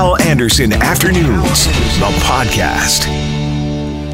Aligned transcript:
Hal 0.00 0.18
Anderson 0.22 0.72
Afternoons, 0.72 1.66
the 1.98 2.10
podcast. 2.24 3.04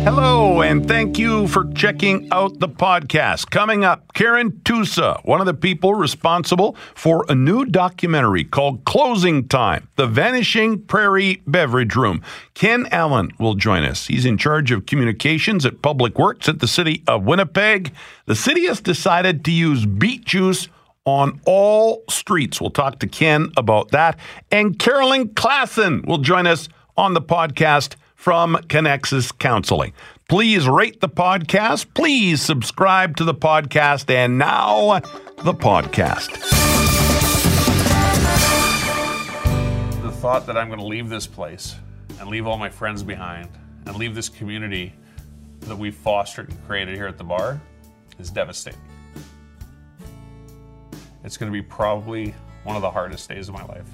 Hello, 0.03 0.61
and 0.61 0.89
thank 0.89 1.17
you 1.17 1.47
for 1.47 1.73
checking 1.75 2.27
out 2.33 2.59
the 2.59 2.69
podcast. 2.69 3.51
Coming 3.51 3.85
up, 3.85 4.13
Karen 4.13 4.51
Tusa, 4.65 5.25
one 5.25 5.39
of 5.39 5.47
the 5.47 5.55
people 5.55 5.95
responsible 5.95 6.75
for 6.97 7.25
a 7.29 7.37
new 7.37 7.65
documentary 7.65 8.43
called 8.43 8.85
Closing 8.85 9.47
Time 9.47 9.87
The 9.95 10.09
Vanishing 10.09 10.83
Prairie 10.83 11.41
Beverage 11.47 11.95
Room. 11.95 12.21
Ken 12.55 12.89
Allen 12.91 13.31
will 13.39 13.55
join 13.55 13.85
us. 13.85 14.09
He's 14.09 14.25
in 14.25 14.39
charge 14.39 14.73
of 14.73 14.87
communications 14.87 15.65
at 15.65 15.83
Public 15.83 16.19
Works 16.19 16.49
at 16.49 16.59
the 16.59 16.67
City 16.67 17.05
of 17.07 17.23
Winnipeg. 17.23 17.93
The 18.25 18.35
city 18.35 18.67
has 18.67 18.81
decided 18.81 19.45
to 19.45 19.53
use 19.53 19.87
beet 19.87 20.25
juice 20.25 20.67
on 21.07 21.41
all 21.47 22.05
streets. 22.11 22.61
We'll 22.61 22.71
talk 22.71 22.99
to 22.99 23.07
Ken 23.07 23.51
about 23.57 23.93
that. 23.93 24.19
And 24.51 24.79
Carolyn 24.79 25.31
Klassen 25.31 26.05
will 26.05 26.19
join 26.19 26.47
us 26.47 26.69
on 26.97 27.15
the 27.15 27.23
podcast 27.23 27.95
from 28.15 28.57
Connexus 28.69 29.37
Counseling. 29.39 29.93
Please 30.29 30.69
rate 30.69 31.01
the 31.01 31.09
podcast. 31.09 31.87
Please 31.95 32.43
subscribe 32.43 33.17
to 33.17 33.25
the 33.25 33.35
podcast. 33.35 34.11
And 34.11 34.37
now, 34.37 34.99
the 35.39 35.55
podcast. 35.55 36.33
The 40.03 40.11
thought 40.11 40.47
that 40.47 40.57
I'm 40.57 40.67
going 40.67 40.81
to 40.81 40.87
leave 40.87 41.09
this 41.09 41.27
place 41.29 41.77
and 42.19 42.29
leave 42.29 42.47
all 42.47 42.59
my 42.59 42.71
friends 42.71 43.05
behind 43.05 43.49
and 43.87 43.97
leave 43.97 44.17
this 44.17 44.29
community 44.29 44.93
that 45.61 45.77
we've 45.77 45.95
fostered 45.95 46.49
and 46.49 46.67
created 46.67 46.97
here 46.97 47.07
at 47.07 47.19
the 47.19 47.25
bar 47.25 47.61
is 48.19 48.31
devastating. 48.31 48.81
It's 51.27 51.37
going 51.37 51.53
to 51.53 51.53
be 51.53 51.61
probably 51.61 52.35
one 52.63 52.77
of 52.77 52.83
the 52.83 52.91
hardest 52.91 53.29
days 53.29 53.49
of 53.49 53.55
my 53.55 53.65
life. 53.65 53.85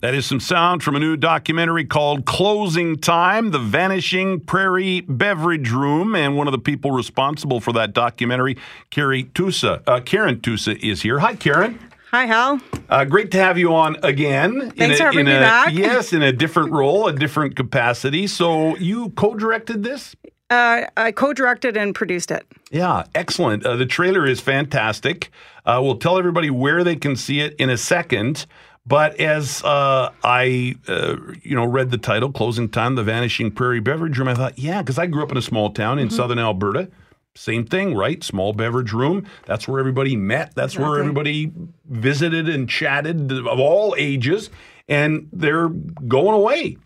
That 0.00 0.14
is 0.14 0.24
some 0.24 0.40
sound 0.40 0.82
from 0.82 0.96
a 0.96 0.98
new 0.98 1.16
documentary 1.18 1.84
called 1.84 2.24
Closing 2.24 2.96
Time 2.96 3.50
The 3.50 3.58
Vanishing 3.58 4.40
Prairie 4.40 5.02
Beverage 5.02 5.70
Room. 5.70 6.14
And 6.14 6.34
one 6.34 6.46
of 6.46 6.52
the 6.52 6.58
people 6.58 6.92
responsible 6.92 7.60
for 7.60 7.72
that 7.74 7.92
documentary, 7.92 8.56
Carrie 8.90 9.24
Tusa, 9.24 9.82
uh, 9.86 10.00
Karen 10.00 10.36
Tusa, 10.36 10.82
is 10.82 11.02
here. 11.02 11.18
Hi, 11.18 11.34
Karen. 11.34 11.78
Hi, 12.10 12.24
Hal. 12.24 12.60
Uh, 12.88 13.04
great 13.04 13.32
to 13.32 13.38
have 13.38 13.58
you 13.58 13.74
on 13.74 13.96
again. 14.02 14.70
Thanks 14.70 14.80
in 14.80 14.90
a, 14.92 14.96
for 14.96 15.02
having 15.04 15.20
in 15.20 15.26
me 15.26 15.36
a, 15.36 15.40
back. 15.40 15.74
Yes, 15.74 16.14
in 16.14 16.22
a 16.22 16.32
different 16.32 16.72
role, 16.72 17.06
a 17.06 17.12
different 17.12 17.54
capacity. 17.54 18.26
So 18.26 18.76
you 18.76 19.10
co-directed 19.10 19.82
this? 19.82 20.16
Uh, 20.50 20.86
I 20.96 21.12
co-directed 21.12 21.76
and 21.76 21.94
produced 21.94 22.30
it. 22.30 22.46
Yeah, 22.70 23.04
excellent. 23.14 23.66
Uh, 23.66 23.76
the 23.76 23.86
trailer 23.86 24.26
is 24.26 24.40
fantastic. 24.40 25.30
Uh, 25.66 25.80
we'll 25.82 25.98
tell 25.98 26.18
everybody 26.18 26.48
where 26.48 26.84
they 26.84 26.96
can 26.96 27.16
see 27.16 27.40
it 27.40 27.54
in 27.56 27.68
a 27.68 27.76
second. 27.76 28.46
But 28.86 29.20
as 29.20 29.62
uh, 29.64 30.10
I, 30.24 30.76
uh, 30.88 31.16
you 31.42 31.54
know, 31.54 31.66
read 31.66 31.90
the 31.90 31.98
title, 31.98 32.32
"Closing 32.32 32.70
Time: 32.70 32.94
The 32.94 33.02
Vanishing 33.02 33.50
Prairie 33.50 33.80
Beverage 33.80 34.16
Room," 34.16 34.28
I 34.28 34.34
thought, 34.34 34.58
yeah, 34.58 34.80
because 34.80 34.98
I 34.98 35.04
grew 35.04 35.22
up 35.22 35.30
in 35.30 35.36
a 35.36 35.42
small 35.42 35.70
town 35.70 35.98
in 35.98 36.08
southern 36.08 36.38
Alberta. 36.38 36.88
Same 37.34 37.66
thing, 37.66 37.94
right? 37.94 38.24
Small 38.24 38.52
beverage 38.52 38.92
room. 38.92 39.26
That's 39.46 39.68
where 39.68 39.78
everybody 39.78 40.16
met. 40.16 40.54
That's 40.56 40.76
where 40.76 40.98
everybody 40.98 41.52
visited 41.84 42.48
and 42.48 42.68
chatted 42.68 43.30
of 43.30 43.60
all 43.60 43.94
ages. 43.96 44.50
And 44.88 45.28
they're 45.32 45.68
going 45.68 46.34
away. 46.34 46.78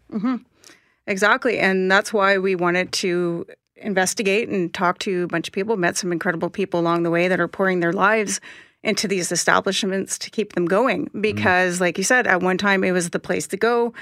Exactly. 1.07 1.59
And 1.59 1.91
that's 1.91 2.13
why 2.13 2.39
we 2.39 2.55
wanted 2.55 2.93
to 2.93 3.47
investigate 3.77 4.49
and 4.49 4.73
talk 4.73 4.99
to 5.01 5.25
a 5.25 5.27
bunch 5.27 5.49
of 5.49 5.53
people, 5.53 5.77
met 5.77 5.97
some 5.97 6.13
incredible 6.13 6.51
people 6.51 6.79
along 6.81 7.03
the 7.03 7.11
way 7.11 7.29
that 7.29 7.41
are 7.41 7.49
pouring 7.49 7.81
their 7.81 7.93
lives 7.93 8.41
into 8.85 9.07
these 9.07 9.31
establishments 9.31 10.19
to 10.19 10.31
keep 10.31 10.55
them 10.55 10.67
going. 10.67 11.09
Because, 11.21 11.81
like 11.81 11.99
you 11.99 12.05
said, 12.05 12.27
at 12.27 12.41
one 12.41 12.59
time 12.59 12.83
it 12.85 12.93
was 12.93 13.11
the 13.11 13.21
place 13.21 13.47
to 13.49 13.57
go. 13.57 13.93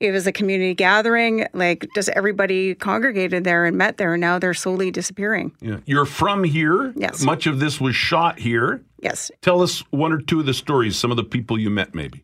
It 0.00 0.12
was 0.12 0.26
a 0.26 0.32
community 0.32 0.72
gathering. 0.74 1.46
Like, 1.52 1.86
just 1.94 2.08
everybody 2.10 2.74
congregated 2.74 3.44
there 3.44 3.66
and 3.66 3.76
met 3.76 3.98
there. 3.98 4.14
And 4.14 4.20
now 4.20 4.38
they're 4.38 4.54
slowly 4.54 4.90
disappearing. 4.90 5.52
Yeah. 5.60 5.80
You're 5.84 6.06
from 6.06 6.44
here. 6.44 6.94
Yes. 6.96 7.22
Much 7.22 7.46
of 7.46 7.60
this 7.60 7.80
was 7.80 7.94
shot 7.94 8.38
here. 8.38 8.82
Yes. 9.02 9.30
Tell 9.42 9.62
us 9.62 9.80
one 9.90 10.12
or 10.12 10.22
two 10.22 10.40
of 10.40 10.46
the 10.46 10.54
stories, 10.54 10.96
some 10.96 11.10
of 11.10 11.18
the 11.18 11.24
people 11.24 11.58
you 11.58 11.68
met, 11.68 11.94
maybe. 11.94 12.22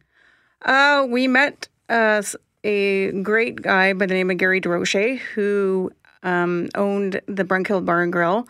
Uh, 0.62 1.06
we 1.08 1.28
met 1.28 1.68
uh, 1.90 2.22
a 2.66 3.12
great 3.22 3.62
guy 3.62 3.92
by 3.92 4.06
the 4.06 4.14
name 4.14 4.28
of 4.28 4.38
Gary 4.38 4.60
DeRoche 4.60 5.18
who 5.18 5.92
um, 6.24 6.68
owned 6.74 7.20
the 7.26 7.44
Brunkild 7.44 7.84
Bar 7.84 8.02
and 8.02 8.12
Grill 8.12 8.48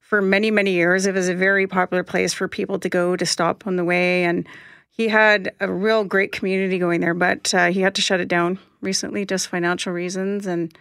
for 0.00 0.20
many, 0.20 0.50
many 0.50 0.72
years. 0.72 1.06
It 1.06 1.14
was 1.14 1.30
a 1.30 1.34
very 1.34 1.66
popular 1.66 2.04
place 2.04 2.34
for 2.34 2.48
people 2.48 2.78
to 2.78 2.90
go 2.90 3.16
to 3.16 3.24
stop 3.24 3.66
on 3.66 3.76
the 3.76 3.84
way. 3.84 4.24
And 4.24 4.46
he 4.90 5.08
had 5.08 5.54
a 5.58 5.72
real 5.72 6.04
great 6.04 6.32
community 6.32 6.78
going 6.78 7.00
there, 7.00 7.14
but 7.14 7.54
uh, 7.54 7.68
he 7.68 7.80
had 7.80 7.94
to 7.94 8.02
shut 8.02 8.20
it 8.20 8.28
down 8.28 8.58
recently, 8.82 9.24
just 9.24 9.48
financial 9.48 9.92
reasons. 9.92 10.46
And 10.46 10.76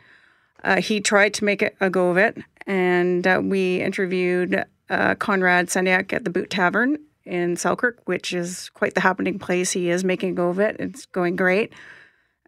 uh, 0.62 0.81
he 0.81 1.00
tried 1.00 1.34
to 1.35 1.46
make 1.46 1.62
it 1.62 1.78
a 1.80 1.90
go 1.90 2.09
of 2.09 2.18
it. 2.18 2.38
And 2.68 3.25
uh, 3.25 3.40
we 3.41 3.81
interviewed 3.81 4.66
uh, 4.90 5.16
Conrad 5.16 5.68
Senyak 5.68 6.12
at 6.12 6.25
the 6.25 6.30
Boot 6.30 6.50
Tavern 6.50 6.97
in 7.24 7.56
Selkirk, 7.56 8.02
which 8.03 8.34
is 8.34 8.69
quite 8.74 8.96
the 8.96 9.02
happening 9.02 9.40
place. 9.40 9.72
He 9.72 9.90
is 9.90 10.03
making 10.03 10.31
a 10.31 10.34
go 10.34 10.50
of 10.50 10.59
it. 10.59 10.75
It's 10.78 11.06
going 11.06 11.38
great. 11.38 11.72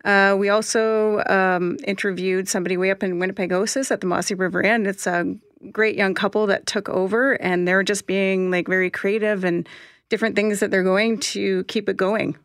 Uh, 0.05 0.35
we 0.37 0.49
also 0.49 1.23
um, 1.25 1.77
interviewed 1.85 2.47
somebody 2.47 2.77
way 2.77 2.91
up 2.91 3.03
in 3.03 3.19
Winnipegosis 3.19 3.91
at 3.91 4.01
the 4.01 4.07
Mossy 4.07 4.35
River 4.35 4.61
Inn. 4.61 4.85
It's 4.85 5.07
a 5.07 5.35
great 5.71 5.95
young 5.95 6.13
couple 6.13 6.47
that 6.47 6.65
took 6.65 6.87
over, 6.89 7.33
and 7.33 7.67
they're 7.67 7.83
just 7.83 8.07
being 8.07 8.51
like 8.51 8.67
very 8.67 8.89
creative 8.89 9.43
and 9.43 9.67
different 10.09 10.35
things 10.35 10.59
that 10.59 10.71
they're 10.71 10.83
going 10.83 11.19
to 11.19 11.63
keep 11.65 11.89
it 11.89 11.97
going. 11.97 12.37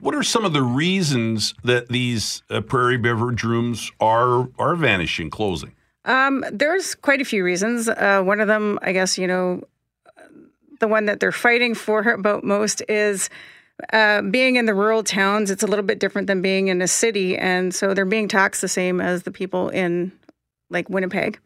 What 0.00 0.16
are 0.16 0.22
some 0.24 0.44
of 0.44 0.52
the 0.52 0.62
reasons 0.62 1.54
that 1.62 1.88
these 1.88 2.42
uh, 2.50 2.60
prairie 2.60 2.96
beverage 2.96 3.44
rooms 3.44 3.92
are 4.00 4.48
are 4.58 4.74
vanishing, 4.74 5.30
closing? 5.30 5.76
Um, 6.04 6.44
there's 6.50 6.96
quite 6.96 7.20
a 7.20 7.24
few 7.24 7.44
reasons. 7.44 7.88
Uh, 7.88 8.20
one 8.24 8.40
of 8.40 8.48
them, 8.48 8.80
I 8.82 8.92
guess, 8.92 9.16
you 9.16 9.28
know, 9.28 9.62
the 10.80 10.88
one 10.88 11.04
that 11.04 11.20
they're 11.20 11.30
fighting 11.30 11.76
for 11.76 12.00
about 12.08 12.42
most 12.42 12.82
is 12.88 13.30
uh, 13.92 14.22
being 14.22 14.56
in 14.56 14.66
the 14.66 14.74
rural 14.74 15.02
towns. 15.02 15.50
It's 15.50 15.62
a 15.62 15.66
little 15.66 15.84
bit 15.84 15.98
different 15.98 16.26
than 16.26 16.42
being 16.42 16.68
in 16.68 16.82
a 16.82 16.88
city, 16.88 17.36
and 17.36 17.74
so 17.74 17.94
they're 17.94 18.04
being 18.04 18.28
taxed 18.28 18.60
the 18.60 18.68
same 18.68 19.00
as 19.00 19.22
the 19.24 19.30
people 19.30 19.68
in 19.70 20.12
like 20.72 20.88
Winnipeg, 20.88 21.38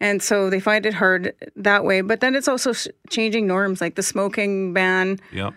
and 0.00 0.22
so 0.22 0.50
they 0.50 0.60
find 0.60 0.84
it 0.84 0.92
hard 0.94 1.34
that 1.56 1.84
way. 1.84 2.02
But 2.02 2.20
then 2.20 2.36
it's 2.36 2.48
also 2.48 2.72
changing 3.08 3.46
norms, 3.46 3.80
like 3.80 3.94
the 3.94 4.02
smoking 4.02 4.74
ban 4.74 5.18
Yeah. 5.32 5.52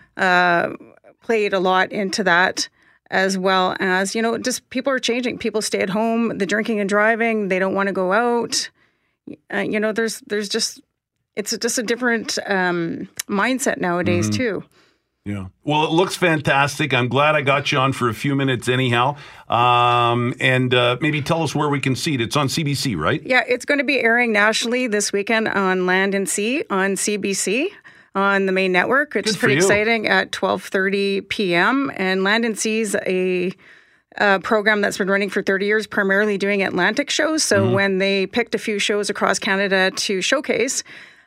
played 1.22 1.52
a 1.52 1.60
lot 1.60 1.92
into 1.92 2.24
that 2.24 2.68
as 3.10 3.36
well 3.36 3.76
as 3.78 4.14
you 4.14 4.22
know 4.22 4.38
just 4.38 4.68
people 4.70 4.90
are 4.90 4.98
changing 4.98 5.36
people 5.38 5.60
stay 5.60 5.80
at 5.80 5.90
home 5.90 6.38
the 6.38 6.46
drinking 6.46 6.80
and 6.80 6.88
driving 6.88 7.48
they 7.48 7.58
don't 7.58 7.74
want 7.74 7.86
to 7.86 7.92
go 7.92 8.12
out 8.12 8.70
uh, 9.52 9.58
you 9.58 9.78
know 9.78 9.92
there's 9.92 10.20
there's 10.26 10.48
just 10.48 10.80
it's 11.36 11.54
just 11.58 11.78
a 11.78 11.82
different 11.82 12.38
um, 12.46 13.06
mindset 13.28 13.78
nowadays 13.78 14.30
too 14.30 14.64
Yeah. 15.24 15.46
Well, 15.62 15.84
it 15.84 15.92
looks 15.92 16.16
fantastic. 16.16 16.92
I'm 16.92 17.06
glad 17.08 17.36
I 17.36 17.42
got 17.42 17.70
you 17.70 17.78
on 17.78 17.92
for 17.92 18.08
a 18.08 18.14
few 18.14 18.34
minutes, 18.34 18.68
anyhow. 18.68 19.16
Um, 19.48 20.34
and 20.40 20.74
uh, 20.74 20.96
maybe 21.00 21.22
tell 21.22 21.44
us 21.44 21.54
where 21.54 21.68
we 21.68 21.78
can 21.78 21.94
see 21.94 22.14
it. 22.14 22.20
It's 22.20 22.36
on 22.36 22.48
CBC, 22.48 22.96
right? 22.96 23.22
yeah 23.24 23.42
it's 23.46 23.64
going 23.64 23.78
to 23.78 23.84
be 23.84 24.00
airing 24.00 24.32
nationally 24.32 24.88
this 24.88 25.12
weekend 25.12 25.46
on 25.48 25.86
land 25.86 26.14
and 26.14 26.28
sea 26.28 26.64
on 26.70 26.94
cbc 26.94 27.66
on 28.14 28.46
the 28.46 28.52
main 28.52 28.72
network 28.72 29.14
is 29.14 29.36
pretty 29.36 29.54
you. 29.54 29.60
exciting 29.60 30.06
at 30.08 30.32
12.30 30.32 31.28
p.m 31.28 31.90
and 31.96 32.24
land 32.24 32.44
and 32.44 32.58
sea 32.58 32.80
is 32.80 32.96
a 33.06 33.52
uh, 34.18 34.38
program 34.40 34.80
that's 34.82 34.98
been 34.98 35.08
running 35.08 35.30
for 35.30 35.42
30 35.42 35.64
years, 35.64 35.86
primarily 35.86 36.36
doing 36.36 36.62
Atlantic 36.62 37.08
shows. 37.08 37.42
So 37.42 37.62
Mm-hmm. 37.64 37.72
when 37.74 37.98
they 37.98 38.26
picked 38.26 38.54
a 38.54 38.58
few 38.58 38.78
shows 38.78 39.08
across 39.08 39.38
Canada 39.38 39.90
to 39.90 40.20
showcase, 40.20 40.82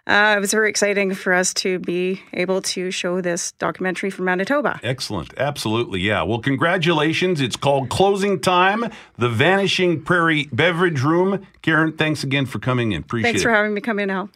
uh, 0.08 0.36
it 0.38 0.40
was 0.40 0.52
very 0.52 0.70
exciting 0.70 1.14
for 1.16 1.34
us 1.34 1.54
to 1.56 1.80
be 1.80 2.22
able 2.34 2.62
to 2.62 2.92
show 2.92 3.22
this 3.22 3.54
documentary 3.54 4.10
from 4.12 4.26
Manitoba. 4.26 4.80
Excellent. 4.84 5.34
Absolutely. 5.38 6.00
Yeah. 6.02 6.22
Well, 6.24 6.40
congratulations. 6.40 7.42
It's 7.42 7.56
called 7.56 7.90
Closing 7.90 8.40
Time 8.40 8.86
The 9.18 9.30
Vanishing 9.30 10.04
Prairie 10.04 10.48
Beverage 10.52 11.02
Room. 11.02 11.46
Karen, 11.64 11.94
thanks 11.94 12.24
again 12.24 12.46
for 12.46 12.60
coming 12.60 12.92
in. 12.92 13.02
Appreciate 13.02 13.32
Thanks 13.32 13.42
it. 13.42 13.46
Thanks 13.46 13.52
for 13.52 13.56
having 13.56 13.74
me 13.74 13.82
come 13.82 14.00
in, 14.00 14.12
Al. 14.12 14.30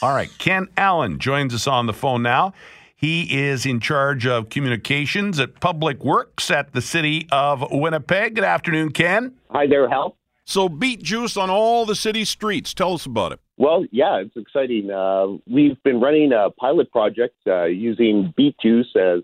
All 0.00 0.14
right, 0.14 0.30
Ken 0.38 0.68
Allen 0.76 1.18
joins 1.18 1.54
us 1.54 1.66
on 1.66 1.86
the 1.86 1.92
phone 1.92 2.22
now. 2.22 2.52
He 2.94 3.46
is 3.46 3.64
in 3.64 3.80
charge 3.80 4.26
of 4.26 4.48
communications 4.50 5.40
at 5.40 5.60
Public 5.60 6.04
Works 6.04 6.50
at 6.50 6.72
the 6.72 6.82
City 6.82 7.28
of 7.32 7.64
Winnipeg. 7.70 8.34
Good 8.34 8.44
afternoon, 8.44 8.90
Ken. 8.90 9.34
Hi 9.50 9.66
there, 9.66 9.88
Hal. 9.88 10.17
So, 10.48 10.70
beet 10.70 11.02
juice 11.02 11.36
on 11.36 11.50
all 11.50 11.84
the 11.84 11.94
city 11.94 12.24
streets. 12.24 12.72
Tell 12.72 12.94
us 12.94 13.04
about 13.04 13.32
it. 13.32 13.40
Well, 13.58 13.84
yeah, 13.90 14.16
it's 14.16 14.34
exciting. 14.34 14.90
Uh, 14.90 15.36
we've 15.46 15.76
been 15.82 16.00
running 16.00 16.32
a 16.32 16.48
pilot 16.48 16.90
project 16.90 17.34
uh, 17.46 17.64
using 17.64 18.32
beet 18.34 18.56
juice 18.58 18.88
as 18.96 19.20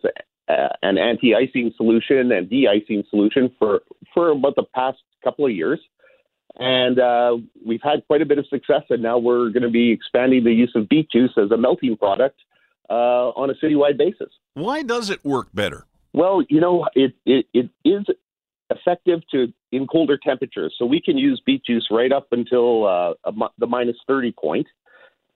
uh, 0.51 0.69
an 0.83 0.99
anti-icing 0.99 1.73
solution 1.79 2.31
and 2.31 2.51
de-icing 2.51 3.05
solution 3.09 3.51
for 3.59 3.81
for 4.13 4.33
about 4.33 4.55
the 4.57 4.65
past 4.75 4.99
couple 5.25 5.47
of 5.47 5.53
years, 5.53 5.81
and 6.57 6.99
uh, 7.01 7.39
we've 7.65 7.81
had 7.83 8.07
quite 8.07 8.21
a 8.21 8.27
bit 8.27 8.37
of 8.37 8.47
success. 8.49 8.83
And 8.91 9.03
now 9.03 9.17
we're 9.17 9.49
going 9.49 9.63
to 9.63 9.71
be 9.71 9.93
expanding 9.93 10.45
the 10.45 10.53
use 10.53 10.73
of 10.75 10.91
beet 10.91 11.11
juice 11.11 11.33
as 11.39 11.51
a 11.51 11.57
melting 11.57 11.97
product 11.97 12.39
uh, 12.91 13.31
on 13.31 13.49
a 13.49 13.55
citywide 13.55 13.97
basis. 13.97 14.29
Why 14.53 14.83
does 14.83 15.09
it 15.09 15.25
work 15.25 15.49
better? 15.55 15.87
Well, 16.13 16.45
you 16.51 16.61
know, 16.61 16.87
it, 16.95 17.15
it, 17.25 17.47
it 17.55 17.71
is 17.83 18.05
effective 18.71 19.21
to 19.31 19.53
in 19.73 19.87
colder 19.87 20.19
temperatures. 20.23 20.75
So 20.79 20.87
we 20.87 21.01
can 21.01 21.19
use 21.19 21.41
beet 21.45 21.65
juice 21.65 21.87
right 21.91 22.13
up 22.13 22.29
until 22.33 22.87
uh, 22.87 23.15
a, 23.25 23.33
the 23.59 23.67
minus 23.67 23.97
30 24.07 24.33
point. 24.33 24.67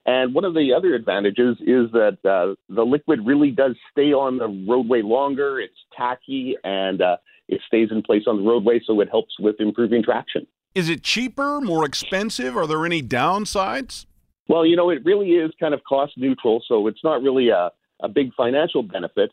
And 0.06 0.34
one 0.34 0.44
of 0.44 0.54
the 0.54 0.72
other 0.74 0.94
advantages 0.94 1.56
is 1.60 1.90
that 1.92 2.18
uh, 2.24 2.54
the 2.74 2.82
liquid 2.82 3.20
really 3.26 3.50
does 3.50 3.76
stay 3.92 4.12
on 4.12 4.38
the 4.38 4.48
roadway 4.66 5.02
longer. 5.02 5.60
It's 5.60 5.74
tacky 5.96 6.56
and 6.64 7.02
uh, 7.02 7.18
it 7.48 7.60
stays 7.66 7.88
in 7.90 8.02
place 8.02 8.22
on 8.26 8.38
the 8.38 8.48
roadway, 8.48 8.80
so 8.86 9.00
it 9.00 9.08
helps 9.10 9.38
with 9.38 9.56
improving 9.58 10.02
traction. 10.02 10.46
Is 10.74 10.88
it 10.88 11.02
cheaper, 11.02 11.60
more 11.60 11.84
expensive? 11.84 12.56
Are 12.56 12.66
there 12.66 12.86
any 12.86 13.02
downsides? 13.02 14.06
Well, 14.48 14.64
you 14.64 14.76
know, 14.76 14.88
it 14.90 15.04
really 15.04 15.32
is 15.32 15.50
kind 15.60 15.74
of 15.74 15.80
cost 15.86 16.12
neutral, 16.16 16.62
so 16.66 16.86
it's 16.86 17.04
not 17.04 17.22
really 17.22 17.48
a, 17.50 17.70
a 18.02 18.08
big 18.08 18.32
financial 18.34 18.82
benefit. 18.82 19.30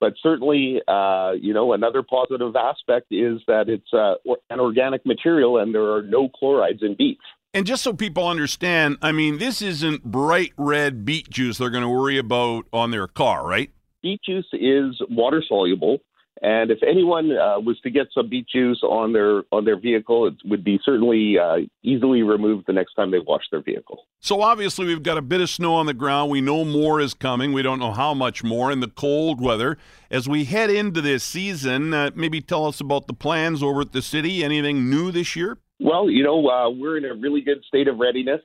But 0.00 0.14
certainly, 0.22 0.82
uh, 0.86 1.32
you 1.40 1.54
know, 1.54 1.72
another 1.72 2.02
positive 2.02 2.54
aspect 2.54 3.06
is 3.10 3.40
that 3.46 3.68
it's 3.68 3.92
uh, 3.92 4.14
an 4.50 4.60
organic 4.60 5.06
material 5.06 5.58
and 5.58 5.74
there 5.74 5.92
are 5.92 6.02
no 6.02 6.28
chlorides 6.28 6.82
in 6.82 6.94
beets. 6.96 7.22
And 7.54 7.66
just 7.66 7.82
so 7.82 7.94
people 7.94 8.28
understand, 8.28 8.98
I 9.00 9.12
mean, 9.12 9.38
this 9.38 9.62
isn't 9.62 10.04
bright 10.04 10.52
red 10.58 11.06
beet 11.06 11.30
juice 11.30 11.56
they're 11.56 11.70
going 11.70 11.82
to 11.82 11.88
worry 11.88 12.18
about 12.18 12.66
on 12.72 12.90
their 12.90 13.06
car, 13.06 13.46
right? 13.46 13.70
Beet 14.02 14.20
juice 14.22 14.46
is 14.52 15.00
water 15.08 15.42
soluble, 15.46 15.98
and 16.42 16.70
if 16.70 16.82
anyone 16.82 17.32
uh, 17.32 17.58
was 17.58 17.78
to 17.82 17.90
get 17.90 18.08
some 18.12 18.28
beet 18.28 18.46
juice 18.48 18.80
on 18.82 19.12
their 19.12 19.42
on 19.52 19.64
their 19.64 19.78
vehicle, 19.78 20.26
it 20.26 20.34
would 20.44 20.62
be 20.62 20.78
certainly 20.84 21.38
uh, 21.38 21.56
easily 21.82 22.22
removed 22.22 22.64
the 22.66 22.74
next 22.74 22.94
time 22.94 23.10
they 23.10 23.18
wash 23.18 23.44
their 23.50 23.62
vehicle. 23.62 24.06
So 24.20 24.42
obviously, 24.42 24.86
we've 24.86 25.02
got 25.02 25.16
a 25.16 25.22
bit 25.22 25.40
of 25.40 25.48
snow 25.48 25.74
on 25.74 25.86
the 25.86 25.94
ground. 25.94 26.30
We 26.30 26.42
know 26.42 26.64
more 26.64 27.00
is 27.00 27.14
coming. 27.14 27.52
We 27.52 27.62
don't 27.62 27.78
know 27.78 27.92
how 27.92 28.12
much 28.12 28.44
more 28.44 28.70
in 28.70 28.80
the 28.80 28.88
cold 28.88 29.40
weather. 29.40 29.78
As 30.10 30.28
we 30.28 30.44
head 30.44 30.68
into 30.68 31.00
this 31.00 31.24
season, 31.24 31.94
uh, 31.94 32.10
maybe 32.14 32.40
tell 32.40 32.66
us 32.66 32.80
about 32.80 33.06
the 33.06 33.14
plans 33.14 33.62
over 33.62 33.80
at 33.80 33.92
the 33.92 34.02
city. 34.02 34.44
Anything 34.44 34.90
new 34.90 35.10
this 35.10 35.36
year? 35.36 35.58
Well, 35.80 36.10
you 36.10 36.22
know, 36.22 36.48
uh, 36.48 36.70
we're 36.70 36.98
in 36.98 37.04
a 37.04 37.14
really 37.14 37.40
good 37.40 37.62
state 37.66 37.88
of 37.88 37.98
readiness. 37.98 38.40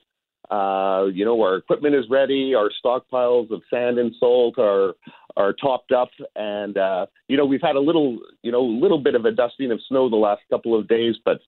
Uh, 0.50 1.06
you 1.12 1.24
know, 1.24 1.40
our 1.40 1.56
equipment 1.56 1.94
is 1.94 2.04
ready. 2.10 2.54
Our 2.54 2.70
stockpiles 2.84 3.50
of 3.50 3.62
sand 3.70 3.98
and 3.98 4.14
salt 4.18 4.58
are 4.58 4.94
are 5.36 5.52
topped 5.52 5.92
up, 5.92 6.10
and 6.36 6.76
uh, 6.76 7.06
you 7.28 7.36
know, 7.36 7.46
we've 7.46 7.62
had 7.62 7.76
a 7.76 7.80
little, 7.80 8.18
you 8.42 8.52
know, 8.52 8.62
little 8.62 8.98
bit 8.98 9.14
of 9.14 9.24
a 9.24 9.30
dusting 9.30 9.70
of 9.72 9.80
snow 9.88 10.08
the 10.08 10.16
last 10.16 10.42
couple 10.50 10.78
of 10.78 10.88
days, 10.88 11.16
but 11.24 11.40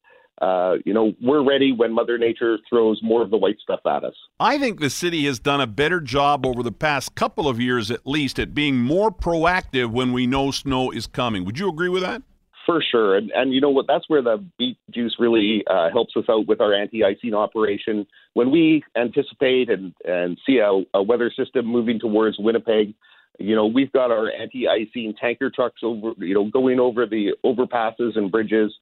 uh, 0.43 0.75
you 0.85 0.93
know, 0.93 1.13
we're 1.23 1.45
ready 1.47 1.73
when 1.73 1.93
Mother 1.93 2.19
Nature 2.19 2.59
throws 2.69 3.01
more 3.03 3.23
of 3.23 3.31
the 3.31 3.37
white 3.37 3.57
stuff 3.63 3.81
at 3.87 4.05
us. 4.05 4.15
I 4.41 4.59
think 4.59 4.81
the 4.81 4.91
city 4.91 5.25
has 5.27 5.39
done 5.39 5.61
a 5.61 5.67
better 5.67 6.01
job 6.01 6.45
over 6.45 6.63
the 6.63 6.73
past 6.73 7.15
couple 7.15 7.49
of 7.49 7.61
years, 7.61 7.91
at 7.91 8.05
least, 8.05 8.39
at 8.41 8.53
being 8.53 8.79
more 8.79 9.13
proactive 9.13 9.93
when 9.93 10.13
we 10.13 10.27
know 10.27 10.51
snow 10.51 10.91
is 10.91 11.07
coming. 11.07 11.45
Would 11.45 11.59
you 11.59 11.69
agree 11.69 11.89
with 11.89 12.03
that? 12.03 12.23
For 12.67 12.83
sure, 12.83 13.15
and 13.15 13.31
and 13.33 13.53
you 13.53 13.61
know 13.61 13.69
what? 13.69 13.85
That's 13.87 14.09
where 14.09 14.23
the 14.23 14.43
beet 14.59 14.79
juice 14.91 15.17
really 15.19 15.63
uh, 15.69 15.91
helps 15.93 16.17
us 16.17 16.25
out 16.31 16.49
with 16.49 16.63
our 16.63 16.73
anti-icing 16.73 17.35
operation. 17.35 18.07
When 18.33 18.51
we 18.51 18.83
anticipate 18.97 19.69
and 19.69 19.93
and 20.07 20.39
see 20.47 20.59
a, 20.59 20.83
a 20.95 21.03
weather 21.03 21.31
system 21.37 21.67
moving 21.67 22.01
towards 22.01 22.39
Winnipeg, 22.39 22.95
you 23.39 23.55
know 23.55 23.67
we've 23.67 23.93
got 23.93 24.11
our 24.11 24.31
anti-icing 24.31 25.15
tanker 25.21 25.51
trucks 25.51 25.81
over, 25.83 26.13
you 26.19 26.35
know, 26.35 26.49
going 26.51 26.81
over 26.81 27.07
the 27.07 27.33
overpasses 27.45 28.17
and 28.17 28.31
bridges, 28.31 28.73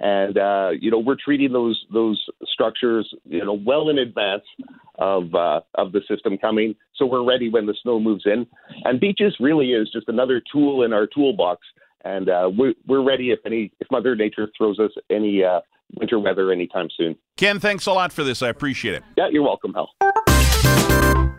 and 0.00 0.38
uh, 0.38 0.70
you 0.78 0.90
know 0.90 0.98
we're 0.98 1.16
treating 1.22 1.52
those 1.52 1.84
those 1.92 2.24
structures, 2.44 3.12
you 3.24 3.44
know, 3.44 3.58
well 3.64 3.88
in 3.88 3.98
advance 3.98 4.44
of 4.96 5.34
uh, 5.34 5.60
of 5.74 5.92
the 5.92 6.00
system 6.08 6.38
coming, 6.38 6.74
so 6.96 7.06
we're 7.06 7.24
ready 7.24 7.48
when 7.48 7.66
the 7.66 7.74
snow 7.82 7.98
moves 8.00 8.24
in. 8.26 8.46
And 8.84 9.00
juice 9.00 9.36
really 9.40 9.72
is 9.72 9.90
just 9.92 10.08
another 10.08 10.42
tool 10.52 10.82
in 10.82 10.92
our 10.92 11.06
toolbox 11.06 11.60
and 12.04 12.28
uh, 12.28 12.50
we're, 12.56 12.74
we're 12.86 13.02
ready 13.02 13.30
if 13.30 13.40
any 13.46 13.72
if 13.80 13.90
Mother 13.90 14.16
Nature 14.16 14.48
throws 14.56 14.78
us 14.78 14.90
any 15.10 15.44
uh, 15.44 15.60
winter 15.98 16.18
weather 16.18 16.52
anytime 16.52 16.88
soon. 16.96 17.16
Ken, 17.36 17.60
thanks 17.60 17.86
a 17.86 17.92
lot 17.92 18.12
for 18.12 18.24
this. 18.24 18.42
I 18.42 18.48
appreciate 18.48 18.94
it. 18.94 19.02
Yeah, 19.16 19.28
you're 19.30 19.42
welcome, 19.42 19.74
Hal. 19.74 19.90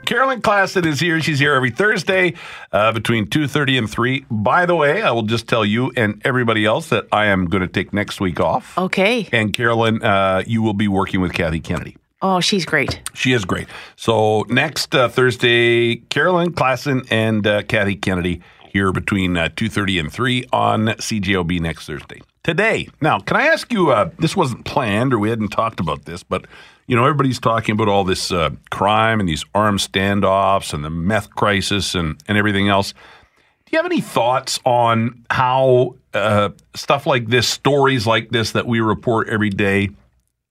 Carolyn 0.05 0.41
Klassen 0.41 0.85
is 0.85 0.99
here. 0.99 1.21
She's 1.21 1.39
here 1.39 1.53
every 1.53 1.71
Thursday 1.71 2.33
uh, 2.71 2.91
between 2.91 3.27
2.30 3.27 3.77
and 3.77 3.89
3. 3.89 4.25
By 4.29 4.65
the 4.65 4.75
way, 4.75 5.01
I 5.01 5.11
will 5.11 5.23
just 5.23 5.47
tell 5.47 5.65
you 5.65 5.91
and 5.95 6.21
everybody 6.25 6.65
else 6.65 6.89
that 6.89 7.07
I 7.11 7.25
am 7.27 7.45
going 7.45 7.61
to 7.61 7.67
take 7.67 7.93
next 7.93 8.19
week 8.19 8.39
off. 8.39 8.77
Okay. 8.77 9.27
And 9.31 9.53
Carolyn, 9.53 10.03
uh, 10.03 10.43
you 10.45 10.61
will 10.61 10.73
be 10.73 10.87
working 10.87 11.21
with 11.21 11.33
Kathy 11.33 11.59
Kennedy. 11.59 11.97
Oh, 12.21 12.39
she's 12.39 12.65
great. 12.65 13.01
She 13.13 13.33
is 13.33 13.43
great. 13.43 13.67
So 13.95 14.45
next 14.49 14.95
uh, 14.95 15.09
Thursday, 15.09 15.97
Carolyn 15.97 16.53
Klassen 16.53 17.05
and 17.11 17.45
uh, 17.45 17.63
Kathy 17.63 17.95
Kennedy 17.95 18.41
here 18.71 18.91
between 18.91 19.37
uh, 19.37 19.49
2.30 19.49 19.99
and 19.99 20.11
3 20.11 20.45
on 20.51 20.85
CJOB 20.87 21.59
next 21.59 21.85
Thursday. 21.85 22.21
Today, 22.43 22.89
now, 22.99 23.19
can 23.19 23.37
I 23.37 23.47
ask 23.47 23.71
you, 23.71 23.91
uh, 23.91 24.09
this 24.19 24.35
wasn't 24.35 24.65
planned 24.65 25.13
or 25.13 25.19
we 25.19 25.29
hadn't 25.29 25.49
talked 25.49 25.79
about 25.79 26.03
this, 26.03 26.23
but, 26.23 26.45
you 26.87 26.95
know, 26.95 27.03
everybody's 27.03 27.39
talking 27.39 27.71
about 27.71 27.87
all 27.87 28.03
this 28.03 28.33
uh, 28.33 28.49
crime 28.69 29.21
and 29.21 29.29
these 29.29 29.45
armed 29.55 29.79
standoffs 29.79 30.73
and 30.73 30.83
the 30.83 30.89
meth 30.89 31.29
crisis 31.29 31.95
and, 31.95 32.21
and 32.27 32.37
everything 32.37 32.67
else. 32.67 32.91
Do 33.31 33.71
you 33.71 33.77
have 33.77 33.85
any 33.85 34.01
thoughts 34.01 34.59
on 34.65 35.23
how 35.29 35.95
uh, 36.13 36.49
stuff 36.75 37.07
like 37.07 37.27
this, 37.27 37.47
stories 37.47 38.05
like 38.05 38.29
this 38.31 38.51
that 38.51 38.67
we 38.67 38.81
report 38.81 39.29
every 39.29 39.49
day, 39.49 39.91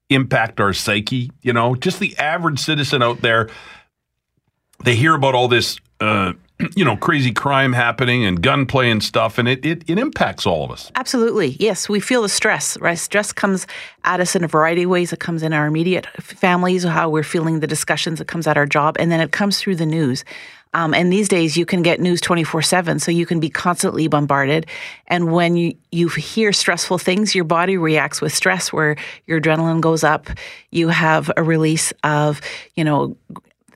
impact 0.08 0.60
our 0.60 0.72
psyche? 0.72 1.30
You 1.42 1.52
know, 1.52 1.74
just 1.74 2.00
the 2.00 2.16
average 2.16 2.58
citizen 2.58 3.02
out 3.02 3.20
there, 3.20 3.50
they 4.82 4.96
hear 4.96 5.14
about 5.14 5.34
all 5.34 5.46
this 5.46 5.78
uh, 6.00 6.32
you 6.76 6.84
know, 6.84 6.96
crazy 6.96 7.32
crime 7.32 7.72
happening 7.72 8.24
and 8.24 8.42
gunplay 8.42 8.90
and 8.90 9.02
stuff, 9.02 9.38
and 9.38 9.48
it, 9.48 9.64
it, 9.64 9.84
it 9.88 9.98
impacts 9.98 10.46
all 10.46 10.64
of 10.64 10.70
us. 10.70 10.90
Absolutely. 10.94 11.56
Yes, 11.58 11.88
we 11.88 12.00
feel 12.00 12.22
the 12.22 12.28
stress, 12.28 12.78
right? 12.80 12.98
Stress 12.98 13.32
comes 13.32 13.66
at 14.04 14.20
us 14.20 14.36
in 14.36 14.44
a 14.44 14.48
variety 14.48 14.84
of 14.84 14.90
ways. 14.90 15.12
It 15.12 15.20
comes 15.20 15.42
in 15.42 15.52
our 15.52 15.66
immediate 15.66 16.06
families, 16.20 16.84
how 16.84 17.10
we're 17.10 17.22
feeling 17.22 17.60
the 17.60 17.66
discussions, 17.66 18.20
it 18.20 18.28
comes 18.28 18.46
at 18.46 18.56
our 18.56 18.66
job, 18.66 18.96
and 18.98 19.10
then 19.10 19.20
it 19.20 19.32
comes 19.32 19.58
through 19.58 19.76
the 19.76 19.86
news. 19.86 20.24
Um, 20.74 20.94
and 20.94 21.12
these 21.12 21.28
days, 21.28 21.56
you 21.56 21.66
can 21.66 21.82
get 21.82 22.00
news 22.00 22.20
24 22.22 22.62
7, 22.62 22.98
so 22.98 23.10
you 23.10 23.26
can 23.26 23.40
be 23.40 23.50
constantly 23.50 24.08
bombarded. 24.08 24.66
And 25.06 25.30
when 25.32 25.54
you, 25.54 25.74
you 25.90 26.08
hear 26.08 26.52
stressful 26.52 26.98
things, 26.98 27.34
your 27.34 27.44
body 27.44 27.76
reacts 27.76 28.22
with 28.22 28.32
stress, 28.32 28.72
where 28.72 28.96
your 29.26 29.40
adrenaline 29.40 29.82
goes 29.82 30.02
up. 30.02 30.30
You 30.70 30.88
have 30.88 31.30
a 31.36 31.42
release 31.42 31.92
of, 32.04 32.40
you 32.74 32.84
know, 32.84 33.16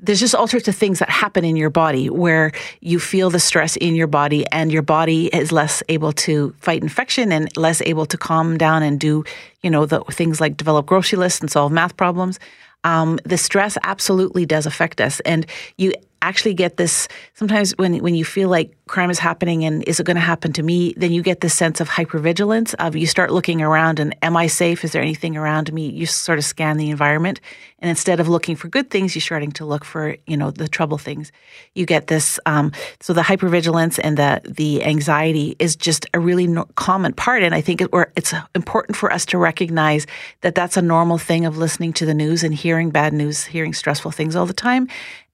there's 0.01 0.21
just 0.21 0.35
all 0.35 0.47
sorts 0.47 0.69
of 0.69 0.77
things 0.77 0.99
that 0.99 1.09
happen 1.09 1.45
in 1.45 1.57
your 1.57 1.71
body 1.71 2.11
where 2.11 2.53
you 2.81 2.99
feel 2.99 3.31
the 3.31 3.41
stress 3.41 3.77
in 3.77 3.95
your 3.95 4.07
body 4.07 4.47
and 4.53 4.71
your 4.73 4.83
body 4.83 5.27
is 5.29 5.53
less 5.53 5.83
able 5.89 6.13
to 6.13 6.55
fight 6.61 6.83
infection 6.83 7.33
and 7.33 7.55
less 7.57 7.81
able 7.83 8.07
to 8.07 8.19
calm 8.19 8.59
down 8.59 8.83
and 8.83 9.01
do 9.01 9.25
you 9.63 9.71
know 9.71 9.87
the 9.87 10.01
things 10.11 10.41
like 10.41 10.57
develop 10.57 10.87
grocery 10.87 11.19
lists 11.19 11.41
and 11.41 11.51
solve 11.51 11.73
math 11.73 11.97
problems. 11.97 12.39
Um, 12.85 13.19
the 13.25 13.39
stress 13.39 13.77
absolutely 13.83 14.47
does 14.47 14.67
affect 14.67 15.01
us. 15.01 15.19
And 15.21 15.47
you 15.77 15.93
actually 16.23 16.55
get 16.55 16.77
this 16.77 17.09
sometimes 17.35 17.77
when 17.79 17.99
when 17.99 18.15
you 18.15 18.25
feel 18.25 18.49
like 18.49 18.76
crime 18.89 19.11
is 19.11 19.19
happening 19.19 19.65
and 19.65 19.83
is 19.89 19.99
it 19.99 20.07
going 20.07 20.15
to 20.15 20.21
happen 20.21 20.53
to 20.53 20.63
me 20.63 20.95
then 20.97 21.11
you 21.11 21.21
get 21.21 21.41
this 21.41 21.55
sense 21.55 21.81
of 21.81 21.89
hypervigilance 21.89 22.73
of 22.79 22.95
you 22.95 23.05
start 23.05 23.33
looking 23.33 23.61
around 23.61 23.99
and 23.99 24.15
am 24.23 24.37
i 24.37 24.47
safe? 24.47 24.85
Is 24.85 24.93
there 24.93 25.03
anything 25.03 25.37
around 25.37 25.73
me? 25.73 25.91
You 25.91 26.07
sort 26.07 26.39
of 26.39 26.45
scan 26.45 26.77
the 26.77 26.91
environment 26.91 27.41
and 27.81 27.91
instead 27.91 28.21
of 28.21 28.29
looking 28.29 28.55
for 28.55 28.69
good 28.69 28.89
things 28.89 29.15
you're 29.15 29.21
starting 29.21 29.51
to 29.53 29.65
look 29.65 29.85
for 29.85 30.17
you 30.29 30.37
know 30.37 30.53
the 30.53 30.69
trouble 30.69 30.99
things. 30.99 31.33
You 31.75 31.85
get 31.85 32.07
this 32.07 32.39
um, 32.47 32.71
so 33.01 33.13
the 33.13 33.23
hypervigilance 33.23 33.99
and 34.05 34.17
the 34.17 34.41
the 34.45 34.85
anxiety 34.85 35.57
is 35.59 35.75
just 35.75 36.07
a 36.15 36.21
really 36.21 36.47
no- 36.47 36.69
common 36.77 37.13
part 37.13 37.43
and 37.43 37.57
i 37.57 37.61
think 37.61 37.81
it, 37.81 37.91
it's 38.15 38.33
important 38.55 38.97
for 38.97 39.13
us 39.13 39.27
to 39.27 39.39
recognize 39.39 40.07
that 40.43 40.55
that's 40.55 40.77
a 40.77 40.83
normal 40.83 41.19
thing 41.19 41.45
of 41.45 41.59
listening 41.59 41.93
to 41.95 42.07
the 42.07 42.15
news 42.15 42.45
and 42.45 42.55
hearing 42.55 42.91
bad 42.91 43.13
news 43.13 43.45
hearing 43.45 43.75
stressful 43.75 44.13
things 44.13 44.37
all 44.37 44.47
the 44.47 44.55
time 44.55 44.87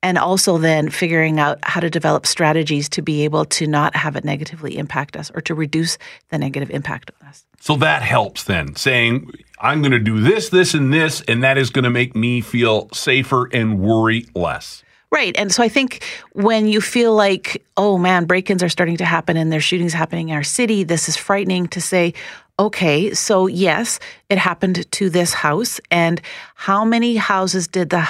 and 0.03 0.19
also 0.19 0.59
then 0.59 0.91
figuring 0.91 1.39
out 1.39 1.59
how 1.63 1.81
to 1.81 1.89
develop 1.89 2.27
strategies 2.27 2.89
to 2.89 3.03
be 3.03 3.23
able 3.25 3.42
to 3.47 3.67
not 3.67 3.95
have 3.97 4.17
it 4.17 4.25
negatively 4.25 4.79
impact 4.79 5.17
us 5.17 5.31
or 5.35 5.41
to 5.43 5.55
reduce 5.55 5.99
the 6.31 6.39
negative 6.39 6.71
impact 6.71 7.11
on 7.21 7.29
us. 7.29 7.45
So 7.61 7.77
that 7.77 8.03
helps 8.03 8.45
then, 8.45 8.75
saying, 8.75 9.31
I'm 9.61 9.83
going 9.83 9.93
to 9.93 10.01
do 10.01 10.21
this, 10.21 10.49
this, 10.49 10.75
and 10.75 10.93
this, 10.93 11.21
and 11.23 11.45
that 11.45 11.59
is 11.59 11.71
going 11.71 11.85
to 11.85 11.91
make 11.91 12.17
me 12.17 12.41
feel 12.41 12.89
safer 12.93 13.49
and 13.53 13.79
worry 13.79 14.27
less. 14.35 14.83
Right. 15.13 15.37
And 15.37 15.53
so 15.53 15.63
I 15.63 15.69
think 15.69 16.03
when 16.33 16.67
you 16.67 16.81
feel 16.81 17.15
like, 17.15 17.63
oh 17.77 17.99
man, 17.99 18.25
break 18.25 18.49
ins 18.49 18.63
are 18.63 18.71
starting 18.71 18.97
to 18.97 19.05
happen 19.05 19.37
and 19.37 19.53
there's 19.53 19.63
shootings 19.63 19.93
happening 19.93 20.31
in 20.31 20.35
our 20.35 20.43
city, 20.43 20.85
this 20.85 21.07
is 21.07 21.19
frightening 21.19 21.69
to 21.69 21.83
say, 21.83 22.15
okay, 22.59 23.13
so 23.15 23.47
yes, 23.47 23.99
it 24.29 24.39
happened 24.39 24.91
to 24.93 25.11
this 25.11 25.35
house. 25.35 25.81
And 25.91 26.21
how 26.55 26.85
many 26.85 27.17
houses 27.17 27.67
did 27.69 27.91
the 27.91 28.09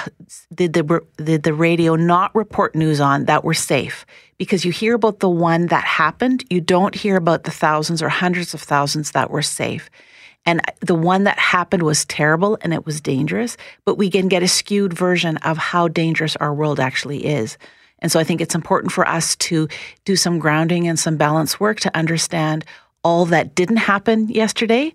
did 0.53 0.73
the 0.73 1.01
did 1.17 1.43
the 1.43 1.53
radio 1.53 1.95
not 1.95 2.33
report 2.35 2.75
news 2.75 2.99
on 2.99 3.25
that 3.25 3.43
were 3.43 3.53
safe? 3.53 4.05
Because 4.37 4.65
you 4.65 4.71
hear 4.71 4.95
about 4.95 5.19
the 5.19 5.29
one 5.29 5.67
that 5.67 5.83
happened, 5.83 6.43
you 6.49 6.59
don't 6.61 6.95
hear 6.95 7.15
about 7.15 7.43
the 7.43 7.51
thousands 7.51 8.01
or 8.01 8.09
hundreds 8.09 8.53
of 8.53 8.61
thousands 8.61 9.11
that 9.11 9.29
were 9.29 9.41
safe. 9.41 9.89
And 10.45 10.61
the 10.81 10.95
one 10.95 11.23
that 11.23 11.39
happened 11.39 11.83
was 11.83 12.03
terrible 12.03 12.57
and 12.61 12.73
it 12.73 12.85
was 12.85 12.99
dangerous, 12.99 13.55
but 13.85 13.97
we 13.97 14.09
can 14.09 14.27
get 14.27 14.43
a 14.43 14.47
skewed 14.47 14.91
version 14.91 15.37
of 15.37 15.57
how 15.57 15.87
dangerous 15.87 16.35
our 16.35 16.53
world 16.53 16.81
actually 16.81 17.25
is. 17.25 17.57
And 17.99 18.11
so 18.11 18.19
I 18.19 18.25
think 18.25 18.41
it's 18.41 18.55
important 18.55 18.91
for 18.91 19.07
us 19.07 19.37
to 19.37 19.69
do 20.03 20.17
some 20.17 20.39
grounding 20.39 20.87
and 20.89 20.99
some 20.99 21.15
balance 21.15 21.61
work 21.61 21.79
to 21.81 21.97
understand 21.97 22.65
all 23.03 23.25
that 23.25 23.55
didn't 23.55 23.77
happen 23.77 24.29
yesterday 24.29 24.93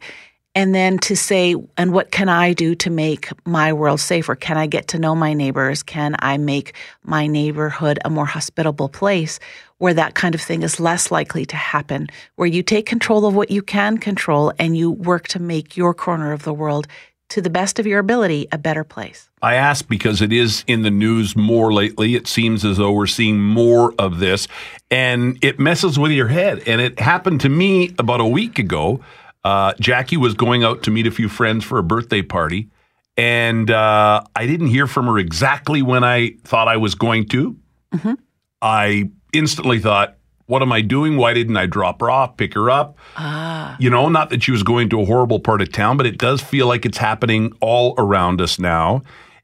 and 0.55 0.75
then 0.75 0.99
to 0.99 1.15
say, 1.15 1.55
and 1.77 1.93
what 1.93 2.11
can 2.11 2.29
I 2.29 2.53
do 2.53 2.75
to 2.77 2.91
make 2.91 3.29
my 3.47 3.73
world 3.73 4.01
safer? 4.01 4.35
Can 4.35 4.57
I 4.57 4.67
get 4.67 4.89
to 4.89 4.99
know 4.99 5.15
my 5.15 5.33
neighbors? 5.33 5.85
Can 5.85 6.17
I 6.19 6.37
make 6.37 6.75
my 7.05 7.29
neighborhood 7.29 8.01
a 8.05 8.11
more 8.11 8.27
hospitable 8.27 8.89
place 8.89 9.39
where 9.77 9.95
that 9.95 10.17
kind 10.17 10.35
of 10.35 10.41
thing 10.41 10.63
is 10.63 10.81
less 10.81 11.13
likely 11.13 11.47
to 11.47 11.57
happen? 11.57 12.09
Where 12.37 12.49
you 12.49 12.65
take 12.65 12.87
control 12.87 13.25
of 13.25 13.37
what 13.37 13.53
you 13.53 13.63
can 13.63 13.99
control 13.99 14.53
and 14.59 14.77
you 14.77 14.91
work 14.91 15.29
to 15.29 15.39
make 15.39 15.77
your 15.77 15.95
corner 15.95 16.33
of 16.33 16.43
the 16.43 16.55
world 16.55 16.89
to 17.31 17.41
the 17.41 17.51
best 17.51 17.79
of 17.79 17.87
your 17.87 17.99
ability 17.99 18.49
a 18.53 18.59
better 18.59 18.85
place. 18.85 19.29
I 19.43 19.55
ask 19.55 19.87
because 19.89 20.21
it 20.23 20.33
is 20.33 20.65
in 20.67 20.83
the 20.83 20.91
news 20.91 21.37
more 21.37 21.73
lately. 21.73 22.15
It 22.15 22.27
seems 22.27 22.65
as 22.65 22.79
though 22.79 22.93
we're 22.93 23.07
seeing 23.07 23.41
more 23.41 23.95
of 23.99 24.19
this 24.19 24.49
and 24.91 25.39
it 25.43 25.59
messes 25.59 25.99
with 25.99 26.11
your 26.11 26.29
head. 26.29 26.63
And 26.67 26.81
it 26.81 26.99
happened 26.99 27.43
to 27.43 27.49
me 27.49 27.95
about 27.99 28.21
a 28.21 28.27
week 28.27 28.59
ago. 28.59 29.01
Uh, 29.45 29.73
Jackie 29.81 30.17
was 30.17 30.35
going 30.35 30.65
out 30.65 30.83
to 30.83 30.91
meet 30.91 31.07
a 31.07 31.11
few 31.11 31.29
friends 31.29 31.65
for 31.65 31.79
a 31.79 31.83
birthday 31.83 32.23
party, 32.23 32.69
and 33.17 33.71
uh, 33.71 34.23
I 34.37 34.47
didn't 34.47 34.67
hear 34.67 34.87
from 34.87 35.07
her 35.07 35.17
exactly 35.17 35.81
when 35.81 36.05
I 36.05 36.33
thought 36.45 36.69
I 36.69 36.77
was 36.77 36.95
going 36.95 37.29
to. 37.29 37.57
Mm-hmm. 37.95 38.15
I 38.61 39.11
instantly 39.33 39.79
thought, 39.79 40.18
what 40.49 40.63
am 40.63 40.73
I 40.73 40.81
doing? 40.81 41.19
Why 41.19 41.35
didn't 41.35 41.59
I 41.59 41.67
drop 41.67 42.01
her 42.01 42.11
off, 42.11 42.37
pick 42.39 42.55
her 42.55 42.71
up? 42.71 42.97
Ah. 43.17 43.77
You 43.79 43.91
know, 43.91 44.09
not 44.09 44.31
that 44.31 44.43
she 44.43 44.51
was 44.51 44.63
going 44.63 44.89
to 44.89 45.03
a 45.03 45.05
horrible 45.05 45.41
part 45.41 45.61
of 45.61 45.71
town, 45.71 45.99
but 45.99 46.07
it 46.07 46.17
does 46.17 46.41
feel 46.41 46.67
like 46.67 46.87
it's 46.87 46.97
happening 46.99 47.53
all 47.61 47.95
around 47.99 48.41
us 48.41 48.59
now. 48.59 49.03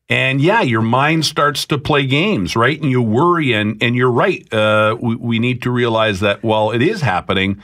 And 0.08 0.40
yeah, 0.40 0.62
your 0.62 0.80
mind 0.80 1.26
starts 1.26 1.66
to 1.66 1.78
play 1.78 2.06
games, 2.06 2.56
right? 2.56 2.80
And 2.80 2.90
you 2.90 3.02
worry, 3.02 3.52
and 3.52 3.82
and 3.82 3.94
you're 3.94 4.10
right. 4.10 4.50
Uh, 4.52 4.96
we, 5.00 5.16
we 5.16 5.38
need 5.38 5.62
to 5.62 5.70
realize 5.70 6.20
that 6.20 6.42
while 6.42 6.70
it 6.70 6.80
is 6.82 7.02
happening, 7.02 7.60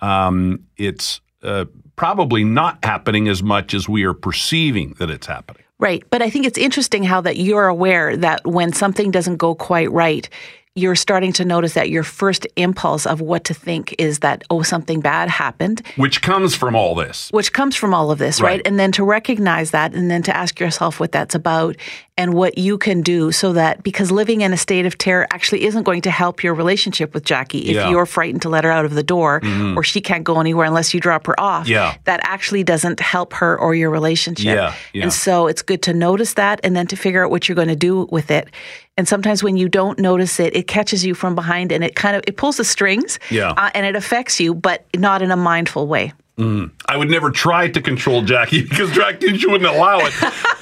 um, 0.00 0.66
it's 0.76 1.20
uh, 1.42 1.64
probably 1.96 2.44
not 2.44 2.84
happening 2.84 3.26
as 3.26 3.42
much 3.42 3.72
as 3.72 3.88
we 3.88 4.04
are 4.04 4.14
perceiving 4.14 4.94
that 4.98 5.10
it's 5.10 5.26
happening. 5.26 5.64
Right. 5.78 6.04
But 6.10 6.22
I 6.22 6.30
think 6.30 6.46
it's 6.46 6.58
interesting 6.58 7.02
how 7.02 7.22
that 7.22 7.38
you're 7.38 7.66
aware 7.66 8.16
that 8.16 8.46
when 8.46 8.72
something 8.72 9.10
doesn't 9.10 9.38
go 9.38 9.54
quite 9.54 9.90
right, 9.90 10.28
you're 10.74 10.94
starting 10.94 11.32
to 11.34 11.44
notice 11.44 11.74
that 11.74 11.90
your 11.90 12.02
first 12.02 12.46
impulse 12.56 13.04
of 13.06 13.20
what 13.20 13.44
to 13.44 13.54
think 13.54 13.94
is 13.98 14.20
that, 14.20 14.42
oh, 14.48 14.62
something 14.62 15.00
bad 15.00 15.28
happened. 15.28 15.82
Which 15.96 16.22
comes 16.22 16.54
from 16.54 16.74
all 16.74 16.94
this. 16.94 17.28
Which 17.30 17.52
comes 17.52 17.76
from 17.76 17.92
all 17.92 18.10
of 18.10 18.18
this, 18.18 18.40
right? 18.40 18.52
right? 18.52 18.62
And 18.64 18.78
then 18.78 18.90
to 18.92 19.04
recognize 19.04 19.72
that 19.72 19.92
and 19.92 20.10
then 20.10 20.22
to 20.22 20.34
ask 20.34 20.58
yourself 20.58 20.98
what 20.98 21.12
that's 21.12 21.34
about 21.34 21.76
and 22.22 22.34
what 22.34 22.56
you 22.56 22.78
can 22.78 23.02
do 23.02 23.32
so 23.32 23.52
that 23.52 23.82
because 23.82 24.12
living 24.12 24.42
in 24.42 24.52
a 24.52 24.56
state 24.56 24.86
of 24.86 24.96
terror 24.96 25.26
actually 25.32 25.64
isn't 25.64 25.82
going 25.82 26.02
to 26.02 26.10
help 26.10 26.44
your 26.44 26.54
relationship 26.54 27.12
with 27.14 27.24
Jackie 27.24 27.58
if 27.58 27.74
yeah. 27.74 27.90
you're 27.90 28.06
frightened 28.06 28.42
to 28.42 28.48
let 28.48 28.62
her 28.62 28.70
out 28.70 28.84
of 28.84 28.94
the 28.94 29.02
door 29.02 29.40
mm-hmm. 29.40 29.76
or 29.76 29.82
she 29.82 30.00
can't 30.00 30.22
go 30.22 30.38
anywhere 30.38 30.64
unless 30.64 30.94
you 30.94 31.00
drop 31.00 31.26
her 31.26 31.38
off. 31.40 31.66
Yeah. 31.66 31.96
That 32.04 32.20
actually 32.22 32.62
doesn't 32.62 33.00
help 33.00 33.32
her 33.32 33.58
or 33.58 33.74
your 33.74 33.90
relationship. 33.90 34.54
Yeah. 34.54 34.74
yeah. 34.92 35.02
And 35.02 35.12
so 35.12 35.48
it's 35.48 35.62
good 35.62 35.82
to 35.82 35.92
notice 35.92 36.34
that 36.34 36.60
and 36.62 36.76
then 36.76 36.86
to 36.86 36.96
figure 36.96 37.24
out 37.24 37.32
what 37.32 37.48
you're 37.48 37.56
going 37.56 37.66
to 37.66 37.74
do 37.74 38.06
with 38.12 38.30
it. 38.30 38.48
And 38.96 39.08
sometimes 39.08 39.42
when 39.42 39.56
you 39.56 39.68
don't 39.68 39.98
notice 39.98 40.38
it, 40.38 40.54
it 40.54 40.68
catches 40.68 41.04
you 41.04 41.14
from 41.14 41.34
behind 41.34 41.72
and 41.72 41.82
it 41.82 41.96
kind 41.96 42.14
of 42.14 42.22
it 42.28 42.36
pulls 42.36 42.58
the 42.58 42.64
strings. 42.64 43.18
Yeah. 43.30 43.50
Uh, 43.50 43.70
and 43.74 43.84
it 43.84 43.96
affects 43.96 44.38
you, 44.38 44.54
but 44.54 44.86
not 44.96 45.22
in 45.22 45.32
a 45.32 45.36
mindful 45.36 45.88
way. 45.88 46.12
Mm. 46.38 46.70
I 46.88 46.96
would 46.96 47.10
never 47.10 47.30
try 47.30 47.68
to 47.68 47.80
control 47.80 48.22
Jackie 48.22 48.62
because 48.68 48.90
Jackie 48.92 49.36
she 49.36 49.46
wouldn't 49.46 49.68
allow 49.68 49.98
it. 50.00 50.12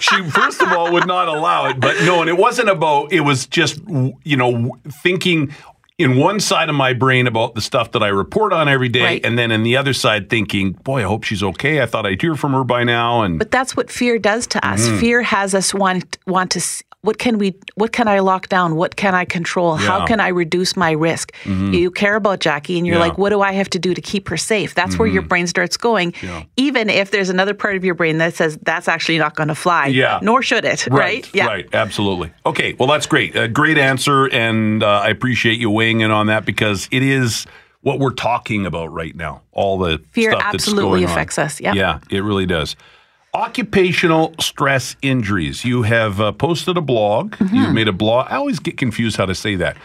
she 0.01 0.23
first 0.31 0.61
of 0.63 0.73
all 0.73 0.93
would 0.93 1.07
not 1.07 1.29
allow 1.29 1.67
it, 1.67 1.79
but 1.79 1.97
no, 2.05 2.21
and 2.21 2.29
it 2.29 2.37
wasn't 2.37 2.69
about. 2.69 3.13
It 3.13 3.21
was 3.21 3.47
just 3.47 3.81
you 3.89 4.37
know 4.37 4.77
thinking 5.03 5.55
in 6.01 6.17
one 6.17 6.41
side 6.41 6.71
of 6.71 6.75
my 6.75 6.95
brain 6.95 7.27
about 7.27 7.55
the 7.55 7.61
stuff 7.61 7.93
that 7.93 8.03
I 8.03 8.09
report 8.09 8.53
on 8.53 8.69
every 8.69 8.89
day, 8.89 9.03
right. 9.03 9.25
and 9.25 9.39
then 9.39 9.53
in 9.53 9.63
the 9.63 9.77
other 9.77 9.93
side 9.93 10.29
thinking, 10.29 10.73
"Boy, 10.73 11.01
I 11.01 11.05
hope 11.05 11.25
she's 11.25 11.43
okay. 11.43 11.83
I 11.83 11.87
thought 11.87 12.07
I'd 12.07 12.21
hear 12.21 12.35
from 12.35 12.53
her 12.53 12.65
by 12.65 12.85
now." 12.85 13.23
And 13.23 13.39
but 13.39 13.51
that's 13.51 13.77
what 13.77 13.91
fear 13.91 14.19
does 14.19 14.47
to 14.49 14.67
us. 14.67 14.89
Mm. 14.89 14.99
Fear 14.99 15.23
has 15.23 15.55
us 15.55 15.73
want 15.73 16.19
want 16.27 16.51
to 16.53 16.61
what 17.03 17.19
can 17.19 17.39
we 17.39 17.55
what 17.77 17.93
can 17.93 18.09
I 18.09 18.19
lock 18.19 18.49
down? 18.49 18.77
What 18.77 18.97
can 18.97 19.15
I 19.15 19.25
control? 19.25 19.81
Yeah. 19.81 19.87
How 19.87 20.07
can 20.07 20.21
I 20.21 20.29
reduce 20.29 20.77
my 20.77 20.91
risk? 20.91 21.33
Mm-hmm. 21.45 21.73
You 21.73 21.91
care 21.91 22.17
about 22.17 22.41
Jackie 22.41 22.77
and 22.77 22.87
you're 22.87 22.97
yeah. 22.97 23.03
like, 23.03 23.17
what 23.17 23.31
do 23.31 23.41
I 23.41 23.53
have 23.53 23.71
to 23.71 23.79
do 23.79 23.95
to 23.95 24.01
keep 24.03 24.29
her 24.29 24.37
safe? 24.37 24.75
That's 24.75 24.93
mm-hmm. 24.93 24.99
where 24.99 25.09
your 25.09 25.23
mm-hmm. 25.23 25.29
brain 25.29 25.47
starts 25.47 25.77
going. 25.79 26.13
Yeah. 26.23 26.45
Even 26.57 26.91
if 26.91 27.11
there's 27.11 27.31
another 27.31 27.55
part 27.55 27.77
of 27.77 27.85
your 27.85 27.95
brain 27.95 28.19
that 28.19 28.35
says 28.35 28.59
that's 28.63 28.87
actually 28.87 29.19
not 29.19 29.35
going 29.35 29.49
to 29.49 29.55
fly. 29.55 29.87
Yeah. 29.87 30.19
Nor 30.23 30.43
should 30.43 30.65
it, 30.65 30.87
right? 30.89 31.01
Right. 31.01 31.35
Yeah. 31.35 31.47
Right. 31.47 31.69
Absolutely. 31.73 32.33
Okay. 32.45 32.75
Well, 32.79 32.89
that's 32.89 33.07
great. 33.07 33.35
A 33.35 33.49
great 33.49 33.79
answer. 33.79 34.27
And 34.27 34.83
uh, 34.83 35.01
I 35.05 35.09
appreciate 35.09 35.59
you 35.59 35.71
weighing 35.71 36.01
in 36.01 36.11
on 36.11 36.27
that 36.27 36.45
because 36.45 36.87
it 36.91 37.03
is 37.03 37.47
what 37.81 37.99
we're 37.99 38.13
talking 38.13 38.67
about 38.67 38.93
right 38.93 39.17
now. 39.17 39.41
All 39.53 39.79
the 39.79 40.03
fear 40.11 40.33
stuff 40.33 40.43
absolutely 40.45 41.05
affects 41.05 41.39
on. 41.39 41.47
us. 41.47 41.61
Yeah. 41.63 41.73
Yeah. 41.73 42.01
It 42.11 42.21
really 42.21 42.45
does. 42.45 42.77
Occupational 43.33 44.35
stress 44.41 44.97
injuries. 45.03 45.65
You 45.65 45.83
have 45.83 46.21
uh, 46.21 46.33
posted 46.33 46.77
a 46.77 46.81
blog. 46.81 47.33
Mm-hmm. 47.37 47.55
You've 47.55 47.75
made 47.75 47.89
a 47.89 47.93
blog. 47.93 48.27
I 48.29 48.37
always 48.37 48.59
get 48.59 48.77
confused 48.77 49.17
how 49.17 49.27
to 49.27 49.35
say 49.35 49.55
that. 49.57 49.77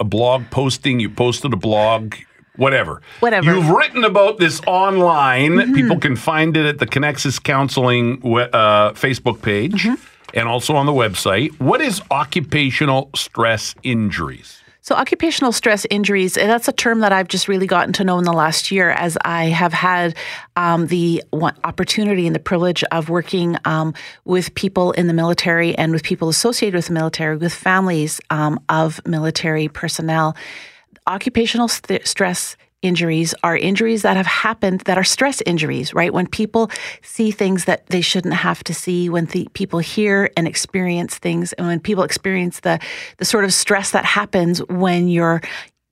A 0.00 0.04
blog 0.04 0.50
posting. 0.50 0.98
You 0.98 1.08
posted 1.08 1.52
a 1.52 1.56
blog. 1.56 2.16
Whatever. 2.56 3.00
Whatever. 3.20 3.54
You've 3.54 3.68
written 3.68 4.02
about 4.02 4.38
this 4.38 4.60
online. 4.66 5.52
Mm-hmm. 5.52 5.74
People 5.74 6.00
can 6.00 6.16
find 6.16 6.56
it 6.56 6.66
at 6.66 6.78
the 6.78 6.86
Connexus 6.86 7.40
Counseling 7.40 8.20
uh, 8.24 8.92
Facebook 8.94 9.42
page 9.42 9.84
mm-hmm. 9.84 9.94
and 10.34 10.48
also 10.48 10.74
on 10.74 10.86
the 10.86 10.92
website. 10.92 11.58
What 11.60 11.80
is 11.80 12.02
occupational 12.10 13.10
stress 13.14 13.76
injuries? 13.84 14.60
So, 14.88 14.94
occupational 14.94 15.52
stress 15.52 15.86
injuries, 15.90 16.32
that's 16.32 16.66
a 16.66 16.72
term 16.72 17.00
that 17.00 17.12
I've 17.12 17.28
just 17.28 17.46
really 17.46 17.66
gotten 17.66 17.92
to 17.92 18.04
know 18.04 18.16
in 18.16 18.24
the 18.24 18.32
last 18.32 18.70
year 18.70 18.88
as 18.88 19.18
I 19.22 19.44
have 19.48 19.74
had 19.74 20.16
um, 20.56 20.86
the 20.86 21.22
opportunity 21.34 22.26
and 22.26 22.34
the 22.34 22.40
privilege 22.40 22.82
of 22.84 23.10
working 23.10 23.58
um, 23.66 23.92
with 24.24 24.54
people 24.54 24.92
in 24.92 25.06
the 25.06 25.12
military 25.12 25.76
and 25.76 25.92
with 25.92 26.04
people 26.04 26.30
associated 26.30 26.74
with 26.74 26.86
the 26.86 26.94
military, 26.94 27.36
with 27.36 27.52
families 27.52 28.18
um, 28.30 28.58
of 28.70 28.98
military 29.06 29.68
personnel. 29.68 30.34
Occupational 31.06 31.68
st- 31.68 32.06
stress 32.06 32.56
injuries 32.82 33.34
are 33.42 33.56
injuries 33.56 34.02
that 34.02 34.16
have 34.16 34.26
happened 34.26 34.80
that 34.82 34.96
are 34.96 35.04
stress 35.04 35.40
injuries, 35.42 35.92
right? 35.94 36.12
When 36.12 36.26
people 36.26 36.70
see 37.02 37.30
things 37.30 37.64
that 37.64 37.86
they 37.86 38.00
shouldn't 38.00 38.34
have 38.34 38.62
to 38.64 38.74
see, 38.74 39.08
when 39.08 39.26
the, 39.26 39.48
people 39.52 39.80
hear 39.80 40.30
and 40.36 40.46
experience 40.46 41.18
things, 41.18 41.52
and 41.54 41.66
when 41.66 41.80
people 41.80 42.04
experience 42.04 42.60
the 42.60 42.78
the 43.16 43.24
sort 43.24 43.44
of 43.44 43.52
stress 43.52 43.90
that 43.90 44.04
happens 44.04 44.60
when 44.68 45.08
you're 45.08 45.40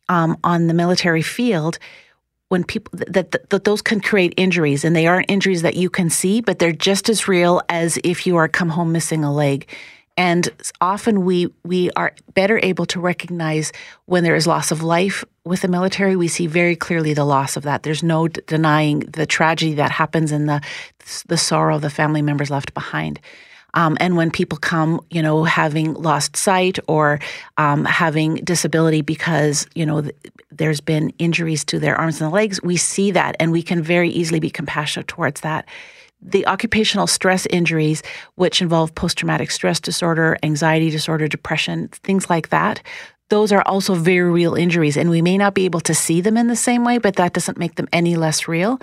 um, 0.09 0.37
on 0.45 0.67
the 0.67 0.75
military 0.75 1.23
field. 1.23 1.79
When 2.49 2.63
people 2.63 2.97
that, 3.09 3.33
that, 3.33 3.51
that 3.51 3.65
those 3.65 3.83
can 3.83 4.01
create 4.01 4.33
injuries, 4.37 4.85
and 4.85 4.95
they 4.95 5.09
aren't 5.09 5.29
injuries 5.29 5.63
that 5.63 5.75
you 5.75 5.91
can 5.91 6.09
see, 6.09 6.41
but 6.41 6.61
they're 6.61 6.71
just 6.71 7.09
as 7.09 7.27
real 7.27 7.61
as 7.69 7.99
if 8.05 8.25
you 8.25 8.37
are 8.37 8.47
come 8.47 8.69
home 8.69 8.93
missing 8.93 9.25
a 9.25 9.33
leg. 9.33 9.67
And 10.17 10.49
often 10.81 11.25
we 11.25 11.53
we 11.63 11.91
are 11.93 12.15
better 12.35 12.59
able 12.63 12.87
to 12.87 13.01
recognize 13.01 13.73
when 14.07 14.25
there 14.25 14.35
is 14.35 14.47
loss 14.47 14.71
of 14.71 14.83
life 14.83 15.25
with 15.45 15.61
the 15.61 15.69
military. 15.69 16.17
We 16.17 16.29
see 16.29 16.47
very 16.47 16.75
clearly 16.75 17.13
the 17.13 17.25
loss 17.25 17.57
of 17.57 17.65
that. 17.65 17.83
There's 17.83 18.03
no 18.03 18.29
d- 18.29 18.41
denying 18.47 19.01
the 19.01 19.27
tragedy 19.27 19.75
that 19.75 19.91
happens 19.91 20.33
and 20.33 20.49
the 20.49 20.63
the 21.27 21.37
sorrow 21.37 21.77
of 21.77 21.83
the 21.83 21.91
family 21.91 22.23
members 22.23 22.51
left 22.51 22.73
behind. 22.73 23.21
Um, 23.75 23.99
and 24.01 24.17
when 24.17 24.31
people 24.31 24.57
come, 24.57 25.03
you 25.11 25.21
know, 25.21 25.45
having 25.45 25.93
lost 25.93 26.35
sight 26.35 26.79
or 26.89 27.21
um, 27.59 27.85
having 27.85 28.37
disability 28.37 29.03
because, 29.03 29.67
you 29.75 29.85
know, 29.85 30.01
th- 30.01 30.15
there's 30.51 30.81
been 30.81 31.11
injuries 31.19 31.63
to 31.67 31.79
their 31.79 31.95
arms 31.95 32.23
and 32.23 32.33
legs, 32.33 32.63
we 32.63 32.79
see 32.79 33.11
that 33.11 33.37
and 33.39 33.53
we 33.53 33.63
can 33.63 33.83
very 33.83 34.09
easily 34.09 34.41
be 34.41 34.49
compassionate 34.49 35.09
towards 35.09 35.43
that 35.43 35.67
the 36.21 36.47
occupational 36.47 37.07
stress 37.07 37.47
injuries, 37.47 38.03
which 38.35 38.63
involve 38.63 38.95
post 38.95 39.19
traumatic 39.19 39.51
stress 39.51 39.81
disorder, 39.81 40.39
anxiety 40.43 40.91
disorder, 40.91 41.29
depression, 41.29 41.89
things 41.89 42.29
like 42.31 42.49
that, 42.49 42.83
those 43.29 43.53
are 43.53 43.63
also 43.63 43.95
very 43.95 44.31
real 44.31 44.55
injuries. 44.55 44.97
And 44.97 45.11
we 45.11 45.23
may 45.23 45.37
not 45.37 45.55
be 45.55 45.65
able 45.65 45.81
to 45.81 45.95
see 45.95 46.21
them 46.21 46.37
in 46.37 46.47
the 46.47 46.57
same 46.57 46.85
way, 46.85 46.99
but 46.99 47.17
that 47.17 47.33
doesn't 47.33 47.59
make 47.59 47.75
them 47.75 47.89
any 47.93 48.17
less 48.17 48.47
real. 48.47 48.79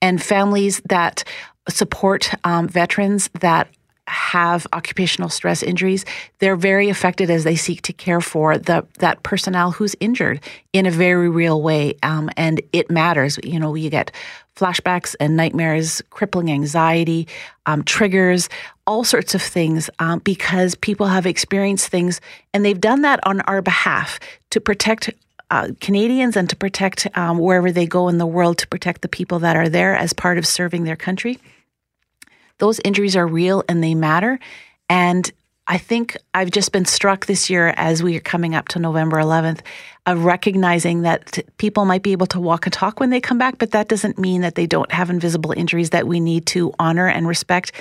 And 0.00 0.22
families 0.22 0.80
that 0.88 1.24
support 1.68 2.32
um, 2.44 2.68
veterans 2.68 3.28
that 3.40 3.68
have 4.08 4.66
occupational 4.72 5.28
stress 5.28 5.62
injuries, 5.62 6.04
they're 6.38 6.56
very 6.56 6.88
affected 6.88 7.30
as 7.30 7.44
they 7.44 7.56
seek 7.56 7.82
to 7.82 7.92
care 7.92 8.20
for 8.20 8.58
the 8.58 8.86
that 8.98 9.22
personnel 9.22 9.70
who's 9.70 9.94
injured 10.00 10.40
in 10.72 10.86
a 10.86 10.90
very 10.90 11.28
real 11.28 11.62
way, 11.62 11.94
um, 12.02 12.30
and 12.36 12.60
it 12.72 12.90
matters. 12.90 13.38
You 13.44 13.60
know, 13.60 13.74
you 13.74 13.90
get 13.90 14.10
flashbacks 14.56 15.14
and 15.20 15.36
nightmares, 15.36 16.02
crippling 16.10 16.50
anxiety, 16.50 17.28
um, 17.66 17.84
triggers, 17.84 18.48
all 18.86 19.04
sorts 19.04 19.34
of 19.34 19.42
things, 19.42 19.88
um, 20.00 20.18
because 20.20 20.74
people 20.74 21.06
have 21.06 21.26
experienced 21.26 21.88
things, 21.88 22.20
and 22.52 22.64
they've 22.64 22.80
done 22.80 23.02
that 23.02 23.20
on 23.24 23.40
our 23.42 23.62
behalf 23.62 24.18
to 24.50 24.60
protect 24.60 25.10
uh, 25.50 25.68
Canadians 25.80 26.36
and 26.36 26.50
to 26.50 26.56
protect 26.56 27.06
um, 27.16 27.38
wherever 27.38 27.72
they 27.72 27.86
go 27.86 28.08
in 28.08 28.18
the 28.18 28.26
world, 28.26 28.58
to 28.58 28.66
protect 28.68 29.00
the 29.02 29.08
people 29.08 29.38
that 29.38 29.56
are 29.56 29.68
there 29.68 29.96
as 29.96 30.12
part 30.12 30.36
of 30.36 30.46
serving 30.46 30.84
their 30.84 30.96
country 30.96 31.38
those 32.58 32.80
injuries 32.84 33.16
are 33.16 33.26
real 33.26 33.64
and 33.68 33.82
they 33.82 33.94
matter. 33.94 34.38
And 34.88 35.30
I 35.66 35.76
think 35.76 36.16
I've 36.32 36.50
just 36.50 36.72
been 36.72 36.86
struck 36.86 37.26
this 37.26 37.50
year 37.50 37.74
as 37.76 38.02
we 38.02 38.16
are 38.16 38.20
coming 38.20 38.54
up 38.54 38.68
to 38.68 38.78
November 38.78 39.18
11th 39.18 39.60
of 40.06 40.24
recognizing 40.24 41.02
that 41.02 41.38
people 41.58 41.84
might 41.84 42.02
be 42.02 42.12
able 42.12 42.26
to 42.28 42.40
walk 42.40 42.64
and 42.64 42.72
talk 42.72 43.00
when 43.00 43.10
they 43.10 43.20
come 43.20 43.36
back, 43.36 43.58
but 43.58 43.72
that 43.72 43.88
doesn't 43.88 44.18
mean 44.18 44.40
that 44.40 44.54
they 44.54 44.66
don't 44.66 44.90
have 44.90 45.10
invisible 45.10 45.52
injuries 45.52 45.90
that 45.90 46.06
we 46.06 46.20
need 46.20 46.46
to 46.46 46.72
honor 46.78 47.06
and 47.06 47.28
respect 47.28 47.72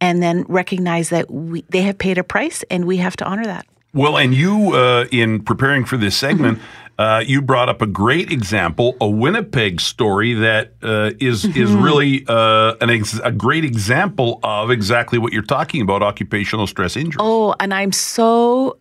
and 0.00 0.22
then 0.22 0.44
recognize 0.48 1.10
that 1.10 1.30
we, 1.30 1.64
they 1.68 1.82
have 1.82 1.96
paid 1.96 2.18
a 2.18 2.24
price 2.24 2.64
and 2.70 2.84
we 2.84 2.96
have 2.96 3.16
to 3.16 3.24
honor 3.24 3.44
that. 3.44 3.64
Well, 3.94 4.18
and 4.18 4.34
you, 4.34 4.74
uh, 4.74 5.06
in 5.10 5.40
preparing 5.42 5.84
for 5.84 5.96
this 5.96 6.16
segment, 6.16 6.58
mm-hmm. 6.58 6.85
Uh, 6.98 7.22
you 7.26 7.42
brought 7.42 7.68
up 7.68 7.82
a 7.82 7.86
great 7.86 8.32
example, 8.32 8.96
a 9.00 9.08
Winnipeg 9.08 9.80
story 9.80 10.32
that 10.34 10.72
uh, 10.82 11.10
is 11.20 11.44
mm-hmm. 11.44 11.60
is 11.60 11.70
really 11.72 12.24
uh, 12.26 12.74
an 12.80 12.88
ex- 12.88 13.20
a 13.22 13.32
great 13.32 13.64
example 13.64 14.40
of 14.42 14.70
exactly 14.70 15.18
what 15.18 15.32
you're 15.32 15.42
talking 15.42 15.82
about, 15.82 16.02
occupational 16.02 16.66
stress 16.66 16.96
injuries. 16.96 17.16
Oh, 17.20 17.54
and 17.60 17.74
I'm 17.74 17.92
so 17.92 18.78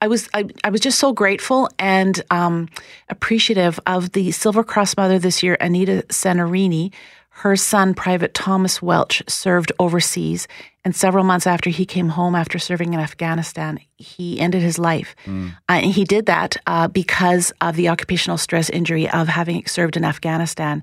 I 0.00 0.06
was 0.06 0.28
I, 0.32 0.46
I, 0.62 0.70
was 0.70 0.80
just 0.80 0.98
so 0.98 1.12
grateful 1.12 1.68
and 1.78 2.22
um, 2.30 2.68
appreciative 3.08 3.80
of 3.86 4.12
the 4.12 4.30
Silver 4.30 4.62
Cross 4.62 4.96
mother 4.96 5.18
this 5.18 5.42
year, 5.42 5.56
Anita 5.60 6.04
Cenerini, 6.08 6.92
her 7.40 7.54
son, 7.54 7.92
Private 7.92 8.32
Thomas 8.32 8.80
Welch, 8.80 9.22
served 9.28 9.70
overseas, 9.78 10.48
and 10.86 10.96
several 10.96 11.22
months 11.22 11.46
after 11.46 11.68
he 11.68 11.84
came 11.84 12.08
home 12.08 12.34
after 12.34 12.58
serving 12.58 12.94
in 12.94 13.00
Afghanistan, 13.00 13.78
he 13.98 14.40
ended 14.40 14.62
his 14.62 14.78
life. 14.78 15.14
Mm. 15.26 15.50
Uh, 15.68 15.72
and 15.72 15.92
he 15.92 16.04
did 16.04 16.24
that 16.26 16.56
uh, 16.66 16.88
because 16.88 17.52
of 17.60 17.76
the 17.76 17.90
occupational 17.90 18.38
stress 18.38 18.70
injury 18.70 19.10
of 19.10 19.28
having 19.28 19.66
served 19.66 19.98
in 19.98 20.04
Afghanistan. 20.04 20.82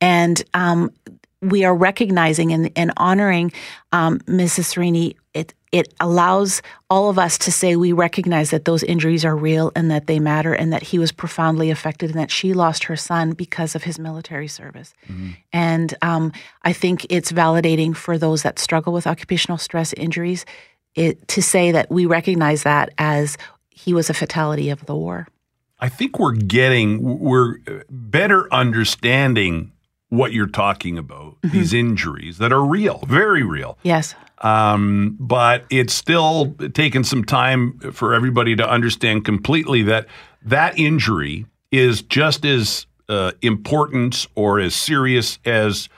And 0.00 0.40
um, 0.54 0.92
we 1.40 1.64
are 1.64 1.74
recognizing 1.74 2.52
and, 2.52 2.70
and 2.76 2.92
honoring 2.96 3.50
um, 3.90 4.20
Mrs. 4.20 4.74
Serini. 4.74 5.16
It, 5.34 5.52
it 5.72 5.92
allows 6.00 6.62
all 6.88 7.10
of 7.10 7.18
us 7.18 7.36
to 7.38 7.52
say 7.52 7.76
we 7.76 7.92
recognize 7.92 8.50
that 8.50 8.64
those 8.64 8.82
injuries 8.82 9.24
are 9.24 9.36
real 9.36 9.70
and 9.76 9.90
that 9.90 10.06
they 10.06 10.18
matter 10.18 10.54
and 10.54 10.72
that 10.72 10.82
he 10.82 10.98
was 10.98 11.12
profoundly 11.12 11.70
affected 11.70 12.10
and 12.10 12.18
that 12.18 12.30
she 12.30 12.54
lost 12.54 12.84
her 12.84 12.96
son 12.96 13.32
because 13.32 13.74
of 13.74 13.84
his 13.84 13.98
military 13.98 14.48
service. 14.48 14.94
Mm-hmm. 15.08 15.30
And 15.52 15.94
um, 16.02 16.32
I 16.62 16.72
think 16.72 17.06
it's 17.10 17.32
validating 17.32 17.94
for 17.94 18.16
those 18.16 18.42
that 18.42 18.58
struggle 18.58 18.92
with 18.92 19.06
occupational 19.06 19.58
stress 19.58 19.92
injuries 19.92 20.46
it, 20.94 21.28
to 21.28 21.42
say 21.42 21.72
that 21.72 21.90
we 21.90 22.06
recognize 22.06 22.62
that 22.62 22.90
as 22.98 23.36
he 23.70 23.92
was 23.92 24.10
a 24.10 24.14
fatality 24.14 24.70
of 24.70 24.84
the 24.86 24.96
war. 24.96 25.28
I 25.80 25.88
think 25.88 26.18
we're 26.18 26.32
getting, 26.32 27.20
we're 27.20 27.58
better 27.88 28.52
understanding 28.52 29.72
what 30.08 30.32
you're 30.32 30.46
talking 30.46 30.98
about, 30.98 31.40
mm-hmm. 31.42 31.50
these 31.50 31.72
injuries 31.72 32.38
that 32.38 32.52
are 32.52 32.64
real, 32.64 33.04
very 33.06 33.42
real. 33.42 33.78
Yes. 33.82 34.14
Um, 34.38 35.16
but 35.18 35.64
it's 35.70 35.92
still 35.92 36.54
taken 36.72 37.04
some 37.04 37.24
time 37.24 37.78
for 37.92 38.14
everybody 38.14 38.54
to 38.56 38.68
understand 38.68 39.24
completely 39.24 39.82
that 39.82 40.06
that 40.42 40.78
injury 40.78 41.46
is 41.70 42.02
just 42.02 42.44
as 42.44 42.86
uh, 43.08 43.32
important 43.42 44.26
or 44.34 44.60
as 44.60 44.74
serious 44.74 45.38
as 45.44 45.88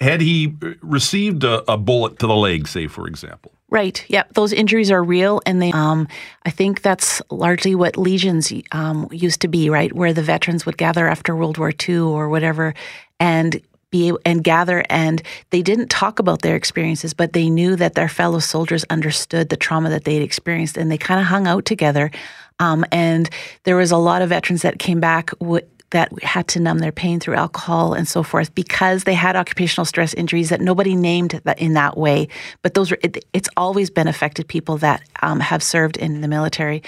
had 0.00 0.20
he 0.20 0.54
received 0.80 1.44
a, 1.44 1.70
a, 1.70 1.76
bullet 1.76 2.18
to 2.20 2.26
the 2.26 2.34
leg, 2.34 2.68
say, 2.68 2.86
for 2.86 3.08
example. 3.08 3.52
Right. 3.70 4.04
Yeah. 4.08 4.22
Those 4.32 4.52
injuries 4.52 4.90
are 4.90 5.02
real, 5.02 5.42
and 5.44 5.60
they. 5.60 5.72
Um, 5.72 6.08
I 6.46 6.50
think 6.50 6.80
that's 6.80 7.20
largely 7.30 7.74
what 7.74 7.98
legions 7.98 8.50
um, 8.72 9.08
used 9.10 9.42
to 9.42 9.48
be, 9.48 9.68
right, 9.68 9.92
where 9.92 10.14
the 10.14 10.22
veterans 10.22 10.64
would 10.64 10.78
gather 10.78 11.06
after 11.06 11.36
World 11.36 11.58
War 11.58 11.72
II 11.86 11.98
or 11.98 12.28
whatever, 12.30 12.72
and 13.20 13.60
be 13.90 14.12
and 14.24 14.44
gather 14.44 14.84
and 14.90 15.22
they 15.50 15.62
didn't 15.62 15.88
talk 15.88 16.18
about 16.18 16.42
their 16.42 16.56
experiences 16.56 17.14
but 17.14 17.32
they 17.32 17.48
knew 17.48 17.74
that 17.74 17.94
their 17.94 18.08
fellow 18.08 18.38
soldiers 18.38 18.84
understood 18.90 19.48
the 19.48 19.56
trauma 19.56 19.88
that 19.88 20.04
they'd 20.04 20.22
experienced 20.22 20.76
and 20.76 20.90
they 20.90 20.98
kind 20.98 21.20
of 21.20 21.26
hung 21.26 21.46
out 21.46 21.64
together. 21.64 22.10
Um, 22.58 22.84
and 22.90 23.30
there 23.64 23.76
was 23.76 23.90
a 23.90 23.96
lot 23.96 24.20
of 24.20 24.30
veterans 24.30 24.62
that 24.62 24.78
came 24.78 25.00
back 25.00 25.30
w- 25.38 25.64
that 25.90 26.22
had 26.22 26.48
to 26.48 26.60
numb 26.60 26.80
their 26.80 26.92
pain 26.92 27.18
through 27.18 27.36
alcohol 27.36 27.94
and 27.94 28.06
so 28.06 28.22
forth 28.22 28.54
because 28.54 29.04
they 29.04 29.14
had 29.14 29.36
occupational 29.36 29.86
stress 29.86 30.12
injuries 30.14 30.50
that 30.50 30.60
nobody 30.60 30.94
named 30.94 31.40
that 31.44 31.58
in 31.58 31.72
that 31.74 31.96
way. 31.96 32.28
But 32.62 32.74
those 32.74 32.90
were 32.90 32.98
it, 33.02 33.24
it's 33.32 33.48
always 33.56 33.88
been 33.88 34.08
affected 34.08 34.48
people 34.48 34.76
that 34.78 35.02
um, 35.22 35.40
have 35.40 35.62
served 35.62 35.96
in 35.96 36.20
the 36.20 36.28
military 36.28 36.82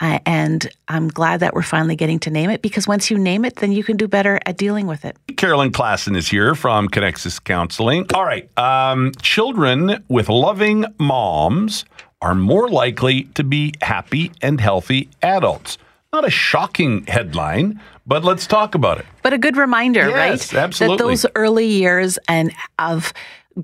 uh, 0.00 0.18
and 0.26 0.70
I'm 0.88 1.08
glad 1.08 1.40
that 1.40 1.54
we're 1.54 1.62
finally 1.62 1.96
getting 1.96 2.18
to 2.20 2.30
name 2.30 2.50
it 2.50 2.62
because 2.62 2.86
once 2.86 3.10
you 3.10 3.18
name 3.18 3.44
it, 3.44 3.56
then 3.56 3.72
you 3.72 3.82
can 3.82 3.96
do 3.96 4.06
better 4.06 4.38
at 4.46 4.56
dealing 4.56 4.86
with 4.86 5.04
it. 5.04 5.16
Carolyn 5.36 5.72
Klassen 5.72 6.16
is 6.16 6.28
here 6.28 6.54
from 6.54 6.88
Connexus 6.88 7.42
Counseling. 7.42 8.06
All 8.14 8.24
right. 8.24 8.48
Um, 8.58 9.12
children 9.20 10.04
with 10.08 10.28
loving 10.28 10.84
moms 10.98 11.84
are 12.22 12.34
more 12.34 12.68
likely 12.68 13.24
to 13.34 13.44
be 13.44 13.74
happy 13.82 14.32
and 14.42 14.60
healthy 14.60 15.08
adults. 15.22 15.78
Not 16.12 16.24
a 16.24 16.30
shocking 16.30 17.04
headline, 17.06 17.80
but 18.06 18.24
let's 18.24 18.46
talk 18.46 18.74
about 18.74 18.98
it. 18.98 19.06
But 19.22 19.32
a 19.32 19.38
good 19.38 19.56
reminder, 19.56 20.08
yes, 20.08 20.52
right? 20.52 20.62
Absolutely. 20.62 20.96
That 20.96 21.04
those 21.04 21.26
early 21.34 21.66
years 21.66 22.18
and 22.28 22.52
of 22.78 23.12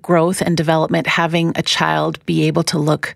growth 0.03 0.41
and 0.41 0.57
development, 0.57 1.07
having 1.07 1.53
a 1.57 1.63
child 1.63 2.25
be 2.27 2.47
able 2.47 2.63
to 2.65 2.79
look 2.79 3.15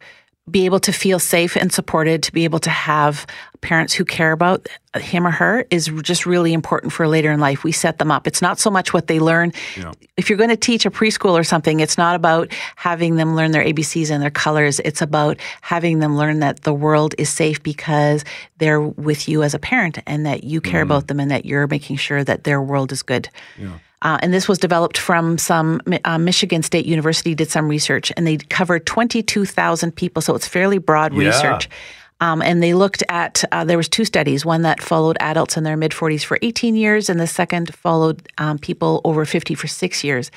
be 0.51 0.65
able 0.65 0.81
to 0.81 0.93
feel 0.93 1.19
safe 1.19 1.57
and 1.57 1.73
supported, 1.73 2.23
to 2.25 2.33
be 2.33 2.45
able 2.45 2.59
to 2.61 2.71
have 2.71 3.27
parents 3.61 3.93
who 3.93 4.05
care 4.05 4.33
about 4.33 4.69
him 4.97 5.27
or 5.27 5.31
her 5.31 5.67
is 5.71 5.91
just 6.03 6.27
really 6.27 6.53
important 6.53 6.93
for 6.93 7.07
later 7.07 7.31
in 7.31 7.41
life. 7.41 7.65
We 7.65 7.73
set 7.73 7.99
them 7.99 8.11
up. 8.11 8.27
It's 8.27 8.41
not 8.43 8.59
so 8.59 8.71
much 8.71 8.93
what 8.93 9.07
they 9.07 9.21
learn. 9.21 9.53
Yeah. 9.77 9.93
If 10.17 10.29
you're 10.29 10.39
going 10.39 10.51
to 10.51 10.57
teach 10.57 10.87
a 10.87 10.91
preschool 10.91 11.33
or 11.33 11.45
something, 11.45 11.81
it's 11.81 11.99
not 11.99 12.15
about 12.15 12.53
having 12.77 13.17
them 13.17 13.37
learn 13.37 13.51
their 13.51 13.65
ABCs 13.65 14.11
and 14.11 14.23
their 14.23 14.31
colors. 14.31 14.81
It's 14.81 15.03
about 15.03 15.39
having 15.61 15.99
them 15.99 16.17
learn 16.17 16.41
that 16.41 16.63
the 16.63 16.73
world 16.73 17.15
is 17.19 17.29
safe 17.29 17.63
because 17.63 18.25
they're 18.59 18.81
with 18.81 19.29
you 19.29 19.43
as 19.43 19.55
a 19.55 19.59
parent 19.59 19.99
and 20.07 20.25
that 20.27 20.45
you 20.45 20.61
care 20.61 20.83
mm-hmm. 20.83 20.91
about 20.91 21.09
them 21.09 21.21
and 21.21 21.31
that 21.31 21.45
you're 21.45 21.67
making 21.67 21.97
sure 21.97 22.25
that 22.25 22.45
their 22.45 22.63
world 22.63 22.93
is 22.93 23.03
good. 23.03 23.29
Yeah. 23.59 23.79
Uh, 24.03 24.19
and 24.23 24.33
this 24.33 24.47
was 24.47 24.59
developed 24.59 24.97
from 24.97 25.39
some 25.39 25.81
uh, 26.05 26.19
Michigan 26.19 26.63
State 26.63 26.87
University 26.87 27.35
did 27.35 27.51
some 27.51 27.69
research, 27.69 28.13
and 28.17 28.27
they 28.27 28.37
covered 28.37 28.87
22,000 28.87 29.95
people, 29.95 30.23
so 30.23 30.35
it's 30.35 30.47
fairly 30.47 30.79
broad 30.79 31.13
yeah. 31.13 31.27
research. 31.27 31.69
Um, 32.21 32.43
and 32.43 32.63
they 32.63 32.75
looked 32.75 33.03
at 33.09 33.45
uh, 33.53 33.65
there 33.65 33.77
was 33.77 33.89
two 33.89 34.05
studies, 34.05 34.45
one 34.45 34.63
that 34.63 34.83
followed 34.83 35.17
adults 35.21 35.57
in 35.57 35.65
their 35.65 35.77
mid 35.77 35.93
40s 35.93 36.25
for 36.25 36.39
18 36.43 36.77
years, 36.77 37.09
and 37.09 37.21
the 37.21 37.27
second 37.27 37.75
followed 37.75 38.29
um, 38.39 38.59
people 38.59 39.01
over 39.05 39.25
50 39.25 39.55
for 39.55 39.67
six 39.67 40.03
years. 40.03 40.31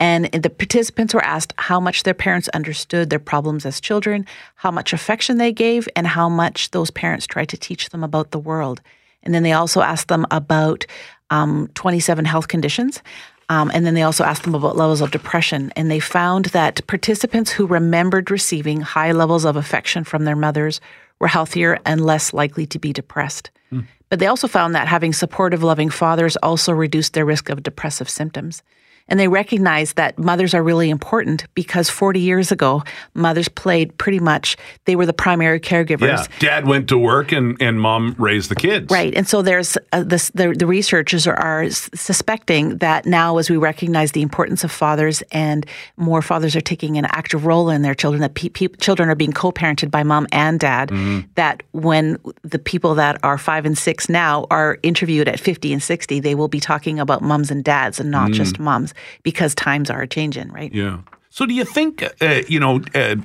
And 0.00 0.26
the 0.32 0.48
participants 0.48 1.12
were 1.12 1.24
asked 1.24 1.52
how 1.58 1.78
much 1.78 2.04
their 2.04 2.14
parents 2.14 2.48
understood 2.48 3.10
their 3.10 3.18
problems 3.18 3.66
as 3.66 3.80
children, 3.80 4.24
how 4.54 4.70
much 4.70 4.94
affection 4.94 5.36
they 5.36 5.52
gave, 5.52 5.88
and 5.94 6.06
how 6.06 6.28
much 6.28 6.70
those 6.70 6.90
parents 6.90 7.26
tried 7.26 7.50
to 7.50 7.58
teach 7.58 7.90
them 7.90 8.02
about 8.02 8.30
the 8.30 8.38
world. 8.38 8.80
And 9.22 9.34
then 9.34 9.42
they 9.42 9.52
also 9.52 9.82
asked 9.82 10.08
them 10.08 10.26
about 10.30 10.86
um, 11.30 11.68
27 11.74 12.24
health 12.24 12.48
conditions. 12.48 13.02
Um, 13.48 13.70
and 13.74 13.84
then 13.84 13.94
they 13.94 14.02
also 14.02 14.22
asked 14.22 14.44
them 14.44 14.54
about 14.54 14.76
levels 14.76 15.00
of 15.00 15.10
depression. 15.10 15.72
And 15.74 15.90
they 15.90 15.98
found 15.98 16.46
that 16.46 16.86
participants 16.86 17.50
who 17.50 17.66
remembered 17.66 18.30
receiving 18.30 18.80
high 18.80 19.10
levels 19.10 19.44
of 19.44 19.56
affection 19.56 20.04
from 20.04 20.24
their 20.24 20.36
mothers 20.36 20.80
were 21.18 21.26
healthier 21.26 21.78
and 21.84 22.04
less 22.04 22.32
likely 22.32 22.64
to 22.66 22.78
be 22.78 22.92
depressed. 22.92 23.50
Mm. 23.72 23.86
But 24.08 24.20
they 24.20 24.26
also 24.26 24.46
found 24.46 24.74
that 24.74 24.88
having 24.88 25.12
supportive, 25.12 25.62
loving 25.62 25.90
fathers 25.90 26.36
also 26.36 26.72
reduced 26.72 27.14
their 27.14 27.24
risk 27.24 27.48
of 27.48 27.62
depressive 27.62 28.08
symptoms. 28.08 28.62
And 29.10 29.18
they 29.18 29.28
recognize 29.28 29.94
that 29.94 30.18
mothers 30.18 30.54
are 30.54 30.62
really 30.62 30.88
important 30.88 31.44
because 31.54 31.90
40 31.90 32.20
years 32.20 32.52
ago, 32.52 32.82
mothers 33.14 33.48
played 33.48 33.96
pretty 33.98 34.20
much, 34.20 34.56
they 34.84 34.96
were 34.96 35.04
the 35.04 35.12
primary 35.12 35.58
caregivers. 35.60 36.28
Yeah. 36.28 36.38
Dad 36.38 36.66
went 36.68 36.88
to 36.88 36.98
work 36.98 37.32
and, 37.32 37.60
and 37.60 37.80
mom 37.80 38.14
raised 38.18 38.50
the 38.50 38.54
kids. 38.54 38.90
Right. 38.90 39.12
And 39.14 39.26
so 39.28 39.42
there's 39.42 39.76
uh, 39.92 40.04
this, 40.04 40.30
the, 40.30 40.54
the 40.56 40.66
researchers 40.66 41.26
are, 41.26 41.34
are 41.34 41.68
suspecting 41.70 42.78
that 42.78 43.04
now, 43.04 43.38
as 43.38 43.50
we 43.50 43.56
recognize 43.56 44.12
the 44.12 44.22
importance 44.22 44.62
of 44.62 44.70
fathers 44.70 45.22
and 45.32 45.66
more 45.96 46.22
fathers 46.22 46.54
are 46.54 46.60
taking 46.60 46.96
an 46.96 47.06
active 47.06 47.44
role 47.44 47.68
in 47.68 47.82
their 47.82 47.94
children, 47.94 48.20
that 48.20 48.34
pe- 48.34 48.48
pe- 48.48 48.68
children 48.78 49.08
are 49.08 49.16
being 49.16 49.32
co 49.32 49.50
parented 49.50 49.90
by 49.90 50.04
mom 50.04 50.28
and 50.30 50.60
dad, 50.60 50.90
mm-hmm. 50.90 51.26
that 51.34 51.64
when 51.72 52.16
the 52.42 52.58
people 52.58 52.94
that 52.94 53.18
are 53.24 53.38
five 53.38 53.66
and 53.66 53.76
six 53.76 54.08
now 54.08 54.46
are 54.50 54.78
interviewed 54.84 55.26
at 55.26 55.40
50 55.40 55.72
and 55.72 55.82
60, 55.82 56.20
they 56.20 56.36
will 56.36 56.48
be 56.48 56.60
talking 56.60 57.00
about 57.00 57.22
moms 57.22 57.50
and 57.50 57.64
dads 57.64 57.98
and 57.98 58.10
not 58.10 58.30
mm. 58.30 58.34
just 58.34 58.60
moms 58.60 58.94
because 59.22 59.54
times 59.54 59.90
are 59.90 60.06
changing, 60.06 60.50
right? 60.52 60.72
Yeah. 60.72 61.00
So 61.30 61.46
do 61.46 61.54
you 61.54 61.64
think, 61.64 62.02
uh, 62.20 62.42
you 62.48 62.58
know, 62.58 62.80
uh, 62.94 63.16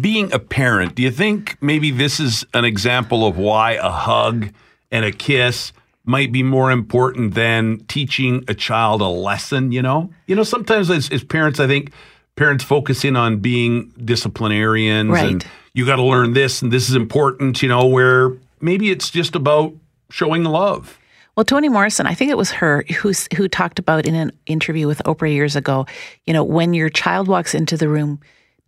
being 0.00 0.32
a 0.32 0.38
parent, 0.38 0.94
do 0.94 1.02
you 1.02 1.10
think 1.10 1.56
maybe 1.60 1.90
this 1.90 2.18
is 2.18 2.46
an 2.54 2.64
example 2.64 3.26
of 3.26 3.36
why 3.36 3.72
a 3.72 3.90
hug 3.90 4.48
and 4.90 5.04
a 5.04 5.12
kiss 5.12 5.72
might 6.04 6.32
be 6.32 6.42
more 6.42 6.70
important 6.70 7.34
than 7.34 7.78
teaching 7.86 8.42
a 8.48 8.54
child 8.54 9.02
a 9.02 9.08
lesson, 9.08 9.70
you 9.70 9.82
know? 9.82 10.10
You 10.26 10.34
know, 10.34 10.42
sometimes 10.42 10.90
as, 10.90 11.10
as 11.10 11.22
parents, 11.22 11.60
I 11.60 11.66
think 11.66 11.92
parents 12.36 12.64
focus 12.64 13.04
in 13.04 13.16
on 13.16 13.38
being 13.38 13.92
disciplinarians 14.02 15.10
right. 15.10 15.30
and 15.30 15.46
you 15.74 15.84
got 15.84 15.96
to 15.96 16.02
learn 16.02 16.32
this 16.32 16.62
and 16.62 16.72
this 16.72 16.88
is 16.88 16.96
important, 16.96 17.62
you 17.62 17.68
know, 17.68 17.86
where 17.86 18.32
maybe 18.60 18.90
it's 18.90 19.10
just 19.10 19.36
about 19.36 19.74
showing 20.10 20.44
love. 20.44 20.98
Well, 21.36 21.44
Toni 21.44 21.68
Morrison, 21.68 22.06
I 22.06 22.14
think 22.14 22.30
it 22.30 22.36
was 22.36 22.50
her 22.50 22.84
who 23.00 23.12
who 23.36 23.48
talked 23.48 23.78
about 23.78 24.06
in 24.06 24.14
an 24.14 24.32
interview 24.46 24.86
with 24.86 24.98
Oprah 25.04 25.32
years 25.32 25.56
ago. 25.56 25.86
You 26.26 26.32
know, 26.32 26.44
when 26.44 26.74
your 26.74 26.88
child 26.88 27.28
walks 27.28 27.54
into 27.54 27.76
the 27.76 27.88
room, 27.88 28.20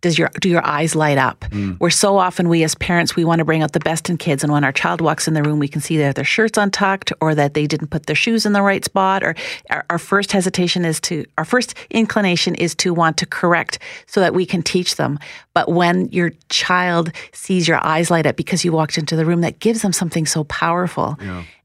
does 0.03 0.17
your 0.17 0.29
do 0.41 0.49
your 0.49 0.65
eyes 0.65 0.95
light 0.95 1.17
up? 1.17 1.41
Mm. 1.49 1.79
Where 1.79 1.89
so 1.89 2.17
often 2.17 2.49
we 2.49 2.63
as 2.63 2.75
parents 2.75 3.15
we 3.15 3.23
want 3.23 3.39
to 3.39 3.45
bring 3.45 3.63
out 3.63 3.71
the 3.71 3.79
best 3.79 4.09
in 4.09 4.17
kids, 4.17 4.43
and 4.43 4.51
when 4.51 4.63
our 4.63 4.71
child 4.71 5.01
walks 5.01 5.27
in 5.27 5.33
the 5.33 5.41
room, 5.41 5.59
we 5.59 5.67
can 5.67 5.81
see 5.81 5.97
that 5.97 6.15
their 6.15 6.25
shirt's 6.25 6.57
untucked 6.57 7.11
or 7.21 7.33
that 7.33 7.53
they 7.53 7.67
didn't 7.67 7.87
put 7.87 8.05
their 8.05 8.15
shoes 8.15 8.45
in 8.45 8.53
the 8.53 8.61
right 8.61 8.83
spot. 8.83 9.23
Or 9.23 9.33
our, 9.69 9.85
our 9.89 9.99
first 9.99 10.31
hesitation 10.31 10.85
is 10.85 10.99
to 11.01 11.25
our 11.37 11.45
first 11.45 11.73
inclination 11.89 12.53
is 12.55 12.75
to 12.75 12.93
want 12.93 13.17
to 13.17 13.25
correct 13.25 13.79
so 14.05 14.19
that 14.19 14.33
we 14.33 14.45
can 14.45 14.61
teach 14.61 14.97
them. 14.97 15.19
But 15.53 15.71
when 15.71 16.09
your 16.09 16.31
child 16.49 17.11
sees 17.31 17.67
your 17.67 17.83
eyes 17.83 18.11
light 18.11 18.25
up 18.25 18.35
because 18.35 18.65
you 18.65 18.73
walked 18.73 18.97
into 18.97 19.15
the 19.15 19.25
room, 19.25 19.41
that 19.41 19.59
gives 19.59 19.81
them 19.81 19.93
something 19.93 20.25
so 20.25 20.43
powerful. 20.45 21.17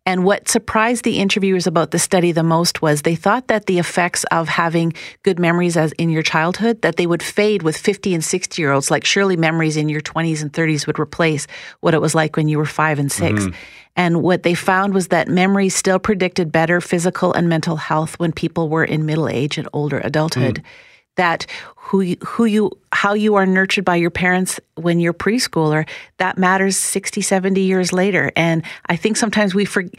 And 0.09 0.25
what 0.25 0.49
surprised 0.49 1.05
the 1.05 1.18
interviewers 1.18 1.66
about 1.66 1.90
the 1.90 1.99
study 1.99 2.33
the 2.33 2.42
most 2.42 2.81
was 2.81 3.03
they 3.03 3.14
thought 3.14 3.49
that 3.49 3.66
the 3.66 3.79
effects 3.79 4.25
of 4.31 4.49
having 4.49 4.94
good 5.23 5.38
memories 5.38 5.77
as 5.77 5.92
in 5.92 6.09
your 6.09 6.23
childhood 6.23 6.81
that 6.81 6.97
they 6.97 7.07
would 7.07 7.23
fade 7.23 7.62
with 7.62 7.77
50 7.77 8.14
and 8.14 8.25
60 8.25 8.62
year 8.62 8.73
olds 8.73 8.90
like 8.90 9.05
surely 9.05 9.37
memories 9.37 9.77
in 9.77 9.90
your 9.90 10.01
20s 10.01 10.40
and 10.40 10.51
30s 10.51 10.87
would 10.87 10.99
replace 10.99 11.47
what 11.81 11.92
it 11.92 12.01
was 12.01 12.14
like 12.14 12.38
when 12.38 12.49
you 12.49 12.57
were 12.57 12.64
5 12.64 12.99
and 12.99 13.12
6. 13.12 13.42
Mm-hmm. 13.42 13.55
And 13.97 14.23
what 14.23 14.44
they 14.44 14.55
found 14.55 14.94
was 14.94 15.09
that 15.09 15.29
memory 15.29 15.68
still 15.68 15.99
predicted 15.99 16.51
better 16.51 16.81
physical 16.81 17.35
and 17.35 17.47
mental 17.47 17.77
health 17.77 18.18
when 18.18 18.33
people 18.33 18.71
were 18.71 18.85
in 18.85 19.05
middle 19.05 19.29
age 19.29 19.59
and 19.59 19.68
older 19.75 19.99
adulthood. 19.99 20.62
Mm. 20.62 20.64
That 21.18 21.46
who 21.76 22.00
you, 22.00 22.16
who 22.26 22.44
you 22.46 22.70
how 22.92 23.12
you 23.14 23.35
are 23.37 23.46
nurtured 23.46 23.85
by 23.85 23.96
your 23.96 24.11
parents 24.11 24.59
when 24.76 25.00
you're 25.00 25.12
preschooler 25.14 25.87
that 26.18 26.37
matters 26.38 26.76
60 26.76 27.20
70 27.20 27.61
years 27.61 27.92
later. 27.92 28.31
And 28.37 28.62
i 28.87 28.96
think 28.96 29.16
sometimes 29.16 29.54
we 29.54 29.64
forget 29.64 29.94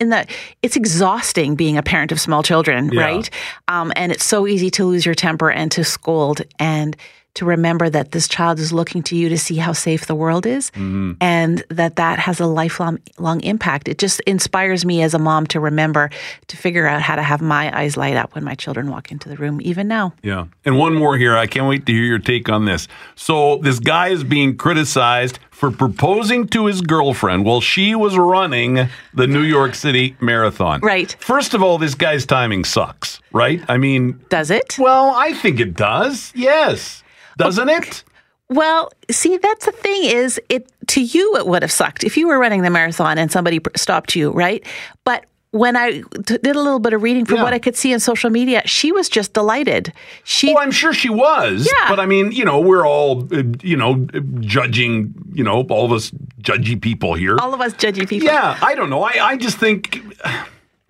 in 0.00 0.08
that 0.10 0.28
it's 0.62 0.76
exhausting 0.76 1.54
being 1.56 1.76
a 1.78 1.82
parent 1.82 2.12
of 2.12 2.20
small 2.20 2.42
children 2.42 2.90
Yeah. 2.92 3.02
right? 3.02 3.30
Um, 3.68 3.92
and 3.96 4.12
it's 4.12 4.24
so 4.24 4.46
easy 4.46 4.70
to 4.70 4.84
lose 4.84 5.04
your 5.06 5.14
temper 5.14 5.50
and 5.50 5.70
to 5.72 5.84
scold. 5.84 6.42
And 6.58 6.96
to 7.34 7.44
remember 7.44 7.88
that 7.88 8.12
this 8.12 8.28
child 8.28 8.58
is 8.58 8.72
looking 8.72 9.02
to 9.02 9.16
you 9.16 9.28
to 9.28 9.38
see 9.38 9.56
how 9.56 9.72
safe 9.72 10.06
the 10.06 10.14
world 10.14 10.46
is 10.46 10.70
mm-hmm. 10.70 11.12
and 11.20 11.64
that 11.68 11.96
that 11.96 12.18
has 12.18 12.40
a 12.40 12.46
lifelong 12.46 12.98
long 13.18 13.40
impact 13.42 13.88
it 13.88 13.98
just 13.98 14.20
inspires 14.20 14.84
me 14.84 15.02
as 15.02 15.14
a 15.14 15.18
mom 15.18 15.46
to 15.46 15.60
remember 15.60 16.10
to 16.46 16.56
figure 16.56 16.86
out 16.86 17.02
how 17.02 17.16
to 17.16 17.22
have 17.22 17.40
my 17.40 17.76
eyes 17.78 17.96
light 17.96 18.16
up 18.16 18.34
when 18.34 18.44
my 18.44 18.54
children 18.54 18.90
walk 18.90 19.10
into 19.10 19.28
the 19.28 19.36
room 19.36 19.60
even 19.62 19.88
now 19.88 20.12
Yeah. 20.22 20.46
And 20.64 20.78
one 20.78 20.94
more 20.94 21.16
here. 21.16 21.36
I 21.36 21.46
can't 21.46 21.66
wait 21.66 21.86
to 21.86 21.92
hear 21.92 22.04
your 22.04 22.18
take 22.18 22.48
on 22.48 22.64
this. 22.64 22.88
So, 23.14 23.56
this 23.58 23.78
guy 23.78 24.08
is 24.08 24.24
being 24.24 24.56
criticized 24.56 25.38
for 25.50 25.70
proposing 25.70 26.46
to 26.48 26.66
his 26.66 26.80
girlfriend 26.80 27.44
while 27.44 27.60
she 27.60 27.94
was 27.94 28.16
running 28.16 28.88
the 29.14 29.26
New 29.26 29.42
York 29.42 29.74
City 29.74 30.16
Marathon. 30.20 30.80
Right. 30.80 31.16
First 31.20 31.54
of 31.54 31.62
all, 31.62 31.78
this 31.78 31.94
guy's 31.94 32.26
timing 32.26 32.64
sucks, 32.64 33.20
right? 33.32 33.62
I 33.68 33.76
mean, 33.76 34.20
does 34.28 34.50
it 34.50 34.76
well, 34.78 35.14
I 35.14 35.32
think 35.32 35.60
it 35.60 35.74
does. 35.74 36.32
Yes. 36.34 37.02
Doesn't 37.36 37.68
it? 37.68 38.04
Well, 38.48 38.92
see, 39.10 39.38
that's 39.38 39.64
the 39.66 39.72
thing 39.72 40.04
is 40.04 40.38
it 40.50 40.70
to 40.88 41.00
you 41.02 41.36
it 41.38 41.46
would 41.46 41.62
have 41.62 41.72
sucked 41.72 42.04
if 42.04 42.16
you 42.18 42.28
were 42.28 42.38
running 42.38 42.62
the 42.62 42.70
marathon 42.70 43.16
and 43.16 43.32
somebody 43.32 43.60
stopped 43.76 44.14
you, 44.14 44.30
right? 44.30 44.66
But 45.04 45.24
when 45.52 45.76
I 45.76 46.00
t- 46.26 46.38
did 46.38 46.46
a 46.56 46.60
little 46.60 46.78
bit 46.78 46.92
of 46.92 47.02
reading 47.02 47.24
from 47.24 47.36
Yeah. 47.36 47.42
what 47.44 47.52
I 47.54 47.58
could 47.58 47.76
see 47.76 47.92
on 47.94 48.00
social 48.00 48.30
media, 48.30 48.62
she 48.66 48.90
was 48.92 49.08
just 49.08 49.32
delighted. 49.34 49.92
She 50.24 50.52
Well, 50.52 50.62
I'm 50.62 50.70
sure 50.70 50.92
she 50.92 51.08
was. 51.10 51.66
Yeah. 51.66 51.88
But 51.88 52.00
I 52.00 52.06
mean, 52.06 52.32
you 52.32 52.44
know, 52.44 52.60
we're 52.60 52.86
all, 52.86 53.26
uh, 53.32 53.42
you 53.62 53.76
know, 53.76 54.06
judging, 54.40 55.14
you 55.32 55.44
know, 55.44 55.62
all 55.70 55.84
of 55.86 55.92
us 55.92 56.10
judgy 56.42 56.80
people 56.80 57.14
here. 57.14 57.36
all 57.40 57.54
of 57.54 57.60
us 57.60 57.72
judgy 57.74 58.06
people. 58.08 58.28
Yeah, 58.28 58.58
I 58.62 58.74
don't 58.74 58.90
know. 58.90 59.02
I, 59.02 59.12
I 59.32 59.36
just 59.36 59.56
think, 59.58 60.02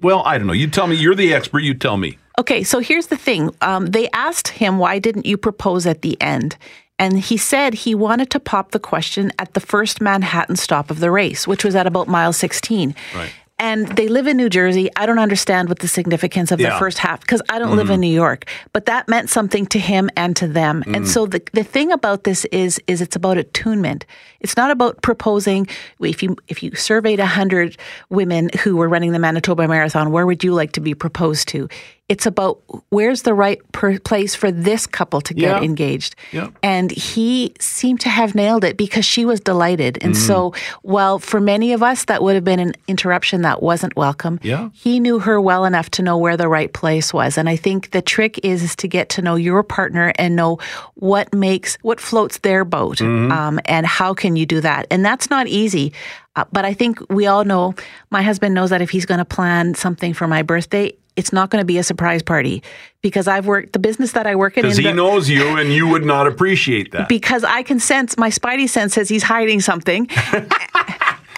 well, 0.01 0.23
I 0.25 0.39
don't 0.39 0.47
know. 0.47 0.53
You 0.53 0.67
tell 0.69 0.87
me. 0.87 0.97
You're 0.97 1.15
the 1.15 1.33
expert. 1.35 1.61
You 1.61 1.75
tell 1.75 1.97
me. 1.97 2.19
Okay, 2.39 2.63
so 2.63 2.81
here's 2.81 3.09
the 3.09 3.17
thing. 3.17 3.55
Um, 3.61 3.87
they 3.87 4.09
asked 4.11 4.49
him, 4.49 4.79
why 4.79 4.99
didn't 4.99 5.27
you 5.27 5.37
propose 5.37 5.87
at 5.87 6.03
the 6.03 6.21
end? 6.21 6.57
And 6.99 7.19
he 7.21 7.37
said 7.37 7.75
he 7.75 7.95
wanted 7.95 8.31
to 8.31 8.41
pop 8.41 8.71
the 8.71 8.79
question 8.79 9.33
at 9.39 9.55
the 9.55 9.61
first 9.61 10.01
Manhattan 10.01 10.57
stop 10.57 10.91
of 10.91 11.01
the 11.01 11.11
race, 11.11 11.47
which 11.49 11.65
was 11.65 11.75
at 11.75 11.87
about 11.87 12.07
mile 12.09 12.33
16. 12.33 12.95
Right. 13.15 13.33
And 13.59 13.87
they 13.97 14.09
live 14.09 14.27
in 14.27 14.37
New 14.37 14.49
Jersey. 14.49 14.89
I 14.97 15.07
don't 15.07 15.21
understand 15.21 15.69
what 15.69 15.79
the 15.79 15.87
significance 15.87 16.51
of 16.51 16.59
Yeah. 16.61 16.71
the 16.71 16.79
first 16.81 16.99
half 16.99 17.21
because 17.21 17.41
I 17.49 17.61
don't 17.61 17.77
live 17.77 17.91
in 17.91 18.01
New 18.01 18.13
York. 18.13 18.47
But 18.73 18.87
that 18.87 19.07
meant 19.09 19.31
something 19.31 19.67
to 19.67 19.79
him 19.79 20.11
and 20.17 20.35
to 20.37 20.49
them. 20.49 20.83
And 20.89 21.07
so 21.07 21.27
the 21.27 21.41
the 21.53 21.63
thing 21.63 21.93
about 21.93 22.25
this 22.25 22.45
is 22.47 22.81
is 22.89 23.01
it's 23.01 23.15
about 23.15 23.39
attunement. 23.39 24.05
It's 24.41 24.57
not 24.57 24.73
about 24.73 25.01
proposing. 25.03 25.69
If 26.01 26.25
you 26.25 26.37
if 26.49 26.61
you 26.65 26.75
surveyed 26.75 27.21
hundred 27.21 27.77
women 28.11 28.51
who 28.65 28.77
were 28.77 28.89
running 28.89 29.13
the 29.13 29.21
Manitoba 29.21 29.69
Marathon, 29.69 30.11
where 30.11 30.27
would 30.27 30.43
you 30.43 30.55
like 30.55 30.73
to 30.73 30.81
be 30.81 30.95
proposed 30.95 31.47
to? 31.49 31.69
It's 32.13 32.27
about 32.27 32.61
where's 32.91 33.23
the 33.23 33.33
right 33.45 33.61
per- 33.73 33.99
place 34.11 34.35
for 34.35 34.51
this 34.53 34.87
couple 34.87 35.21
to 35.23 35.33
get 35.33 35.57
Yeah. 35.57 35.63
engaged. 35.71 36.13
Yeah. 36.31 36.49
And 36.63 36.91
he 36.91 37.55
seemed 37.59 38.01
to 38.01 38.11
have 38.11 38.35
nailed 38.35 38.65
it 38.65 38.77
because 38.77 39.07
she 39.15 39.25
was 39.25 39.41
delighted. 39.41 39.97
And 40.05 40.13
Mm. 40.15 40.27
so, 40.29 40.53
while 40.83 41.19
for 41.19 41.41
many 41.41 41.73
of 41.73 41.83
us 41.83 42.05
that 42.11 42.23
would 42.23 42.35
have 42.35 42.45
been 42.45 42.61
an 42.61 42.75
interruption 42.87 43.41
that 43.43 43.63
wasn't 43.63 43.97
welcome, 43.97 44.39
Yeah. 44.43 44.69
he 44.75 45.01
knew 45.01 45.21
her 45.21 45.41
well 45.41 45.65
enough 45.65 45.89
to 45.97 46.03
know 46.03 46.19
where 46.19 46.37
the 46.37 46.49
right 46.49 46.71
place 46.83 47.15
was. 47.15 47.39
And 47.39 47.49
I 47.49 47.57
think 47.57 47.91
the 47.93 48.03
trick 48.03 48.39
is, 48.43 48.63
is 48.63 48.77
to 48.77 48.89
get 48.89 49.09
to 49.15 49.23
know 49.23 49.37
your 49.37 49.63
partner 49.63 50.13
and 50.19 50.37
know 50.37 50.59
what 50.95 51.33
makes, 51.33 51.79
what 51.83 51.99
floats 51.99 52.37
their 52.39 52.63
boat 52.65 52.99
Mm-hmm. 52.99 53.33
um, 53.33 53.59
and 53.65 53.87
how 53.87 54.13
can 54.13 54.37
you 54.37 54.45
do 54.45 54.61
that. 54.61 54.87
And 54.91 55.03
that's 55.03 55.31
not 55.31 55.47
easy. 55.47 55.93
Uh, 56.35 56.45
but 56.51 56.65
I 56.65 56.73
think 56.75 56.99
we 57.11 57.27
all 57.27 57.45
know, 57.45 57.75
my 58.11 58.23
husband 58.23 58.55
knows 58.55 58.71
that 58.71 58.81
if 58.81 58.91
he's 58.91 59.05
going 59.07 59.19
to 59.19 59.25
plan 59.37 59.75
something 59.75 60.15
for 60.15 60.27
my 60.27 60.43
birthday, 60.43 60.93
it's 61.17 61.33
not 61.33 61.51
going 61.51 61.61
to 61.61 61.67
be 61.67 61.79
a 61.79 61.83
surprise 61.83 62.23
party 62.23 62.63
because 63.03 63.29
I've 63.29 63.47
worked 63.47 63.73
the 63.73 63.79
business 63.79 64.13
that 64.13 64.27
I 64.27 64.35
work 64.37 64.57
in. 64.57 64.63
Because 64.63 64.79
he 64.79 64.85
the- 64.85 64.95
knows 64.95 65.29
you 65.29 65.57
and 65.59 65.73
you 65.73 65.87
would 65.89 66.05
not 66.05 66.27
appreciate 66.27 66.93
that. 66.93 67.09
because 67.09 67.45
I 67.45 67.63
can 67.63 67.79
sense 67.81 68.17
my 68.17 68.31
spidey 68.31 68.69
sense 68.69 68.95
says 68.95 69.09
he's 69.09 69.23
hiding 69.25 69.61
something. 69.61 70.09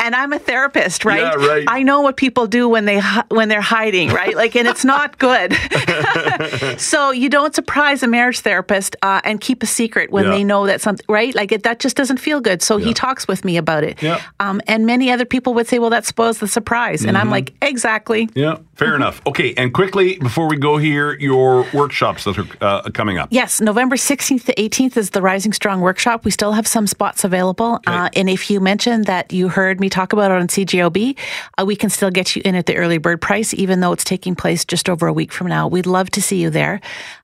and 0.04 0.14
I'm 0.14 0.32
a 0.32 0.38
therapist, 0.38 1.04
right? 1.04 1.20
Yeah, 1.20 1.34
right. 1.34 1.64
I 1.66 1.82
know 1.82 2.00
what 2.02 2.16
people 2.16 2.46
do 2.46 2.68
when 2.68 2.84
they 2.84 3.00
when 3.30 3.48
they're 3.48 3.60
hiding, 3.60 4.10
right? 4.10 4.36
Like, 4.36 4.54
and 4.54 4.68
it's 4.68 4.84
not 4.84 5.18
good. 5.18 5.54
so 6.78 7.10
you 7.10 7.28
don't 7.28 7.54
surprise 7.54 8.02
a 8.02 8.06
marriage 8.06 8.40
therapist 8.40 8.96
uh, 9.02 9.20
and 9.24 9.40
keep 9.40 9.62
a 9.62 9.66
secret 9.66 10.10
when 10.10 10.24
Yeah. 10.24 10.30
they 10.30 10.44
know 10.44 10.66
that 10.66 10.80
something, 10.80 11.04
right? 11.08 11.34
Like 11.34 11.52
it, 11.52 11.62
that 11.64 11.80
just 11.80 11.96
doesn't 11.96 12.18
feel 12.18 12.40
good. 12.40 12.62
So 12.62 12.76
he 12.76 12.92
talks 12.94 13.26
with 13.26 13.44
me 13.44 13.56
about 13.56 13.84
it. 13.84 14.02
Yeah. 14.02 14.20
Um, 14.40 14.60
and 14.66 14.86
many 14.86 15.10
other 15.10 15.24
people 15.24 15.54
would 15.54 15.66
say, 15.66 15.78
"Well, 15.78 15.90
that 15.90 16.04
spoils 16.04 16.38
the 16.38 16.48
surprise," 16.48 17.02
and 17.04 17.14
Mm-hmm. 17.16 17.20
I'm 17.26 17.30
like, 17.30 17.54
"Exactly." 17.62 18.28
yeah, 18.34 18.58
fair 18.74 18.94
enough. 18.96 19.22
Okay, 19.26 19.54
and 19.56 19.72
quickly 19.72 20.16
before 20.18 20.48
we 20.48 20.56
go 20.56 20.76
here, 20.76 21.14
your 21.18 21.66
workshops 21.72 22.24
that 22.24 22.38
are 22.38 22.46
uh, 22.60 22.82
coming 22.90 23.18
up. 23.18 23.28
Yes, 23.30 23.60
November 23.60 23.96
16th 23.96 24.44
to 24.44 24.54
18th 24.54 24.96
is 24.96 25.10
the 25.10 25.22
Rising 25.22 25.52
Strong 25.52 25.80
workshop. 25.80 26.24
We 26.24 26.30
still 26.30 26.52
have 26.52 26.66
some 26.66 26.86
spots 26.86 27.24
available. 27.24 27.80
Uh, 27.86 28.08
and 28.16 28.28
if 28.28 28.50
you 28.50 28.60
mentioned 28.60 29.06
that 29.06 29.32
you 29.32 29.48
heard 29.48 29.80
me 29.80 29.88
talk 29.94 30.12
about 30.12 30.30
it 30.30 30.38
on 30.38 30.48
CJOB, 30.48 31.16
uh, 31.58 31.64
we 31.64 31.76
can 31.76 31.88
still 31.88 32.10
get 32.10 32.34
you 32.34 32.42
in 32.44 32.54
at 32.54 32.66
the 32.66 32.76
early 32.76 32.98
bird 32.98 33.20
price, 33.20 33.54
even 33.54 33.80
though 33.80 33.92
it's 33.92 34.04
taking 34.04 34.34
place 34.34 34.64
just 34.64 34.88
over 34.88 35.06
a 35.06 35.12
week 35.12 35.32
from 35.32 35.46
now. 35.46 35.68
We'd 35.68 35.86
love 35.86 36.10
to 36.10 36.22
see 36.22 36.40
you 36.42 36.50
there. 36.50 36.80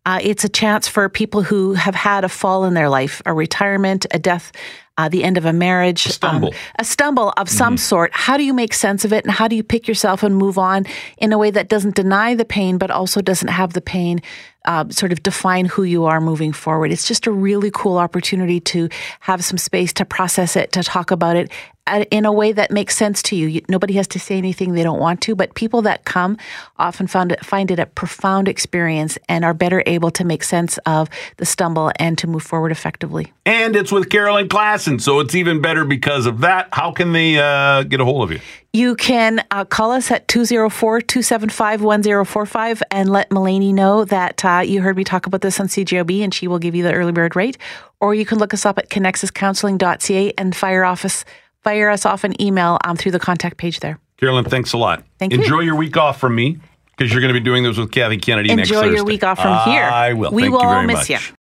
Uh, 0.06 0.20
it's 0.22 0.44
a 0.44 0.48
chance 0.48 0.88
for 0.88 1.09
people 1.09 1.42
who 1.42 1.74
have 1.74 1.94
had 1.94 2.24
a 2.24 2.28
fall 2.28 2.64
in 2.64 2.74
their 2.74 2.88
life, 2.88 3.20
a 3.26 3.33
retirement, 3.33 4.06
a 4.12 4.18
death. 4.18 4.52
Uh, 4.98 5.09
the 5.09 5.24
end 5.24 5.38
of 5.38 5.46
a 5.46 5.52
marriage, 5.52 6.04
a 6.04 6.12
stumble. 6.12 6.52
a 6.78 6.85
stumble 6.85 7.33
of 7.38 7.48
some 7.48 7.78
sort. 7.78 8.11
How 8.12 8.37
do 8.37 8.44
you 8.44 8.52
make 8.52 8.74
sense 8.74 9.02
of 9.02 9.14
it, 9.14 9.24
and 9.24 9.33
how 9.33 9.48
do 9.48 9.56
you 9.56 9.62
pick 9.62 9.88
yourself 9.88 10.22
and 10.22 10.37
move 10.37 10.59
on 10.59 10.85
in 11.16 11.33
a 11.33 11.38
way 11.38 11.50
that 11.50 11.70
doesn't 11.70 11.94
deny 11.94 12.35
the 12.35 12.44
pain, 12.44 12.76
but 12.76 12.90
also 12.90 13.22
doesn't 13.22 13.48
have 13.48 13.72
the 13.72 13.80
pain 13.80 14.20
uh, 14.64 14.88
sort 14.90 15.12
of 15.12 15.23
define 15.23 15.66
who 15.66 15.83
you 15.83 16.05
are 16.05 16.20
moving 16.20 16.53
forward? 16.53 16.92
It's 16.92 17.07
just 17.07 17.27
a 17.27 17.33
really 17.33 17.70
cool 17.73 17.99
opportunity 17.99 18.61
to 18.61 18.88
have 19.20 19.44
some 19.44 19.59
space 19.59 19.92
to 19.94 20.05
process 20.05 20.57
it, 20.57 20.73
to 20.73 20.83
talk 20.83 21.11
about 21.11 21.37
it 21.37 21.51
uh, 21.87 22.05
in 22.11 22.25
a 22.25 22.33
way 22.33 22.53
that 22.53 22.70
makes 22.70 22.96
sense 22.96 23.23
to 23.23 23.37
you. 23.37 23.49
you. 23.49 23.62
Nobody 23.68 23.94
has 23.94 24.07
to 24.09 24.20
say 24.20 24.37
anything 24.37 24.75
they 24.75 24.83
don't 24.83 25.01
want 25.01 25.20
to, 25.23 25.35
but 25.35 25.55
people 25.55 25.83
that 25.83 26.05
come 26.05 26.37
often 26.79 27.07
found 27.07 27.33
it, 27.33 27.44
find 27.44 27.70
it 27.70 27.79
a 27.79 27.87
profound 27.87 28.49
experience 28.49 29.18
and 29.29 29.44
are 29.44 29.55
better 29.55 29.83
able 29.87 30.11
to 30.12 30.25
make 30.25 30.44
sense 30.44 30.79
of 30.87 31.09
the 31.38 31.46
stumble 31.46 31.90
and 31.96 32.16
to 32.18 32.27
move 32.27 32.42
forward 32.42 32.70
effectively. 32.70 33.33
And 33.44 33.75
it's 33.75 33.90
with 33.90 34.09
Carolyn 34.09 34.49
Klassen, 34.49 35.01
so 35.01 35.20
it's 35.20 35.35
even 35.35 35.61
better 35.61 35.85
because 35.85 36.27
of 36.27 36.40
that. 36.40 36.68
How 36.73 36.92
can 36.92 37.12
they 37.12 37.38
uh, 37.38 37.83
get 37.83 38.01
a 38.01 38.05
hold 38.05 38.23
of 38.23 38.31
you? 38.31 38.40
You 38.72 38.94
can 38.94 39.44
uh, 39.50 39.64
call 39.64 39.90
us 39.90 40.12
at 40.12 40.28
204 40.28 41.00
275 41.00 41.83
1045 41.83 42.83
and 42.92 43.11
let 43.11 43.28
Mulaney 43.30 43.74
know 43.74 44.04
that 44.04 44.44
uh, 44.44 44.62
you 44.64 44.80
heard 44.80 44.96
me 44.96 45.02
talk 45.02 45.26
about 45.26 45.40
this 45.40 45.59
on 45.59 45.66
CJOB 45.66 46.22
and 46.22 46.33
she 46.33 46.46
will 46.46 46.61
give 46.61 46.76
you 46.76 46.85
the 46.85 46.92
early 46.92 47.11
bird 47.11 47.35
rate. 47.35 47.59
Or 48.00 48.14
you 48.14 48.24
can 48.24 48.38
look 48.38 48.54
us 48.54 48.64
up 48.64 48.78
at 48.78 48.88
connexuscounseling.ca 48.88 50.35
and 50.38 50.54
fire, 50.54 50.85
office, 50.85 51.24
fire 51.64 51.90
us 51.90 52.06
off 52.06 52.22
an 52.22 52.40
email 52.40 52.78
um, 52.85 52.96
through 52.96 53.12
the 53.12 53.18
contact 53.18 53.56
page 53.56 53.80
there. 53.80 53.98
Carolyn, 54.18 54.44
thanks 54.44 54.72
a 54.72 54.78
lot. 54.78 55.02
Thank 55.18 55.33
you. 55.33 55.40
Enjoy 55.40 55.61
your 55.61 55.74
week 55.74 55.96
off 55.96 56.20
from 56.20 56.37
me 56.37 56.59
because 56.96 57.12
you're 57.12 57.22
going 57.22 57.35
to 57.35 57.40
be 57.40 57.44
doing 57.44 57.64
those 57.64 57.76
with 57.76 57.90
Kathy 57.90 58.18
Kennedy 58.18 58.54
next 58.54 58.70
week. 58.70 58.78
Enjoy 58.78 58.94
your 58.94 59.04
week 59.04 59.24
off 59.24 59.40
from 59.40 59.59
here. 59.68 59.83
I 59.83 60.12
will. 60.12 60.30
We 60.30 60.42
Thank 60.42 60.54
will 60.54 60.62
you 60.62 60.68
all 60.68 60.83
miss 60.85 61.09
much. 61.09 61.30
you. 61.30 61.35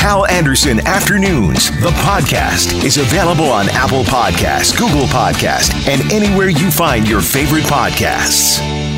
Hal 0.00 0.26
Anderson 0.28 0.80
Afternoons, 0.86 1.70
the 1.82 1.90
podcast, 1.90 2.84
is 2.84 2.96
available 2.96 3.50
on 3.50 3.68
Apple 3.68 4.02
Podcasts, 4.02 4.74
Google 4.74 5.04
Podcasts, 5.06 5.74
and 5.86 6.10
anywhere 6.10 6.48
you 6.48 6.70
find 6.70 7.06
your 7.06 7.20
favorite 7.20 7.64
podcasts. 7.64 8.89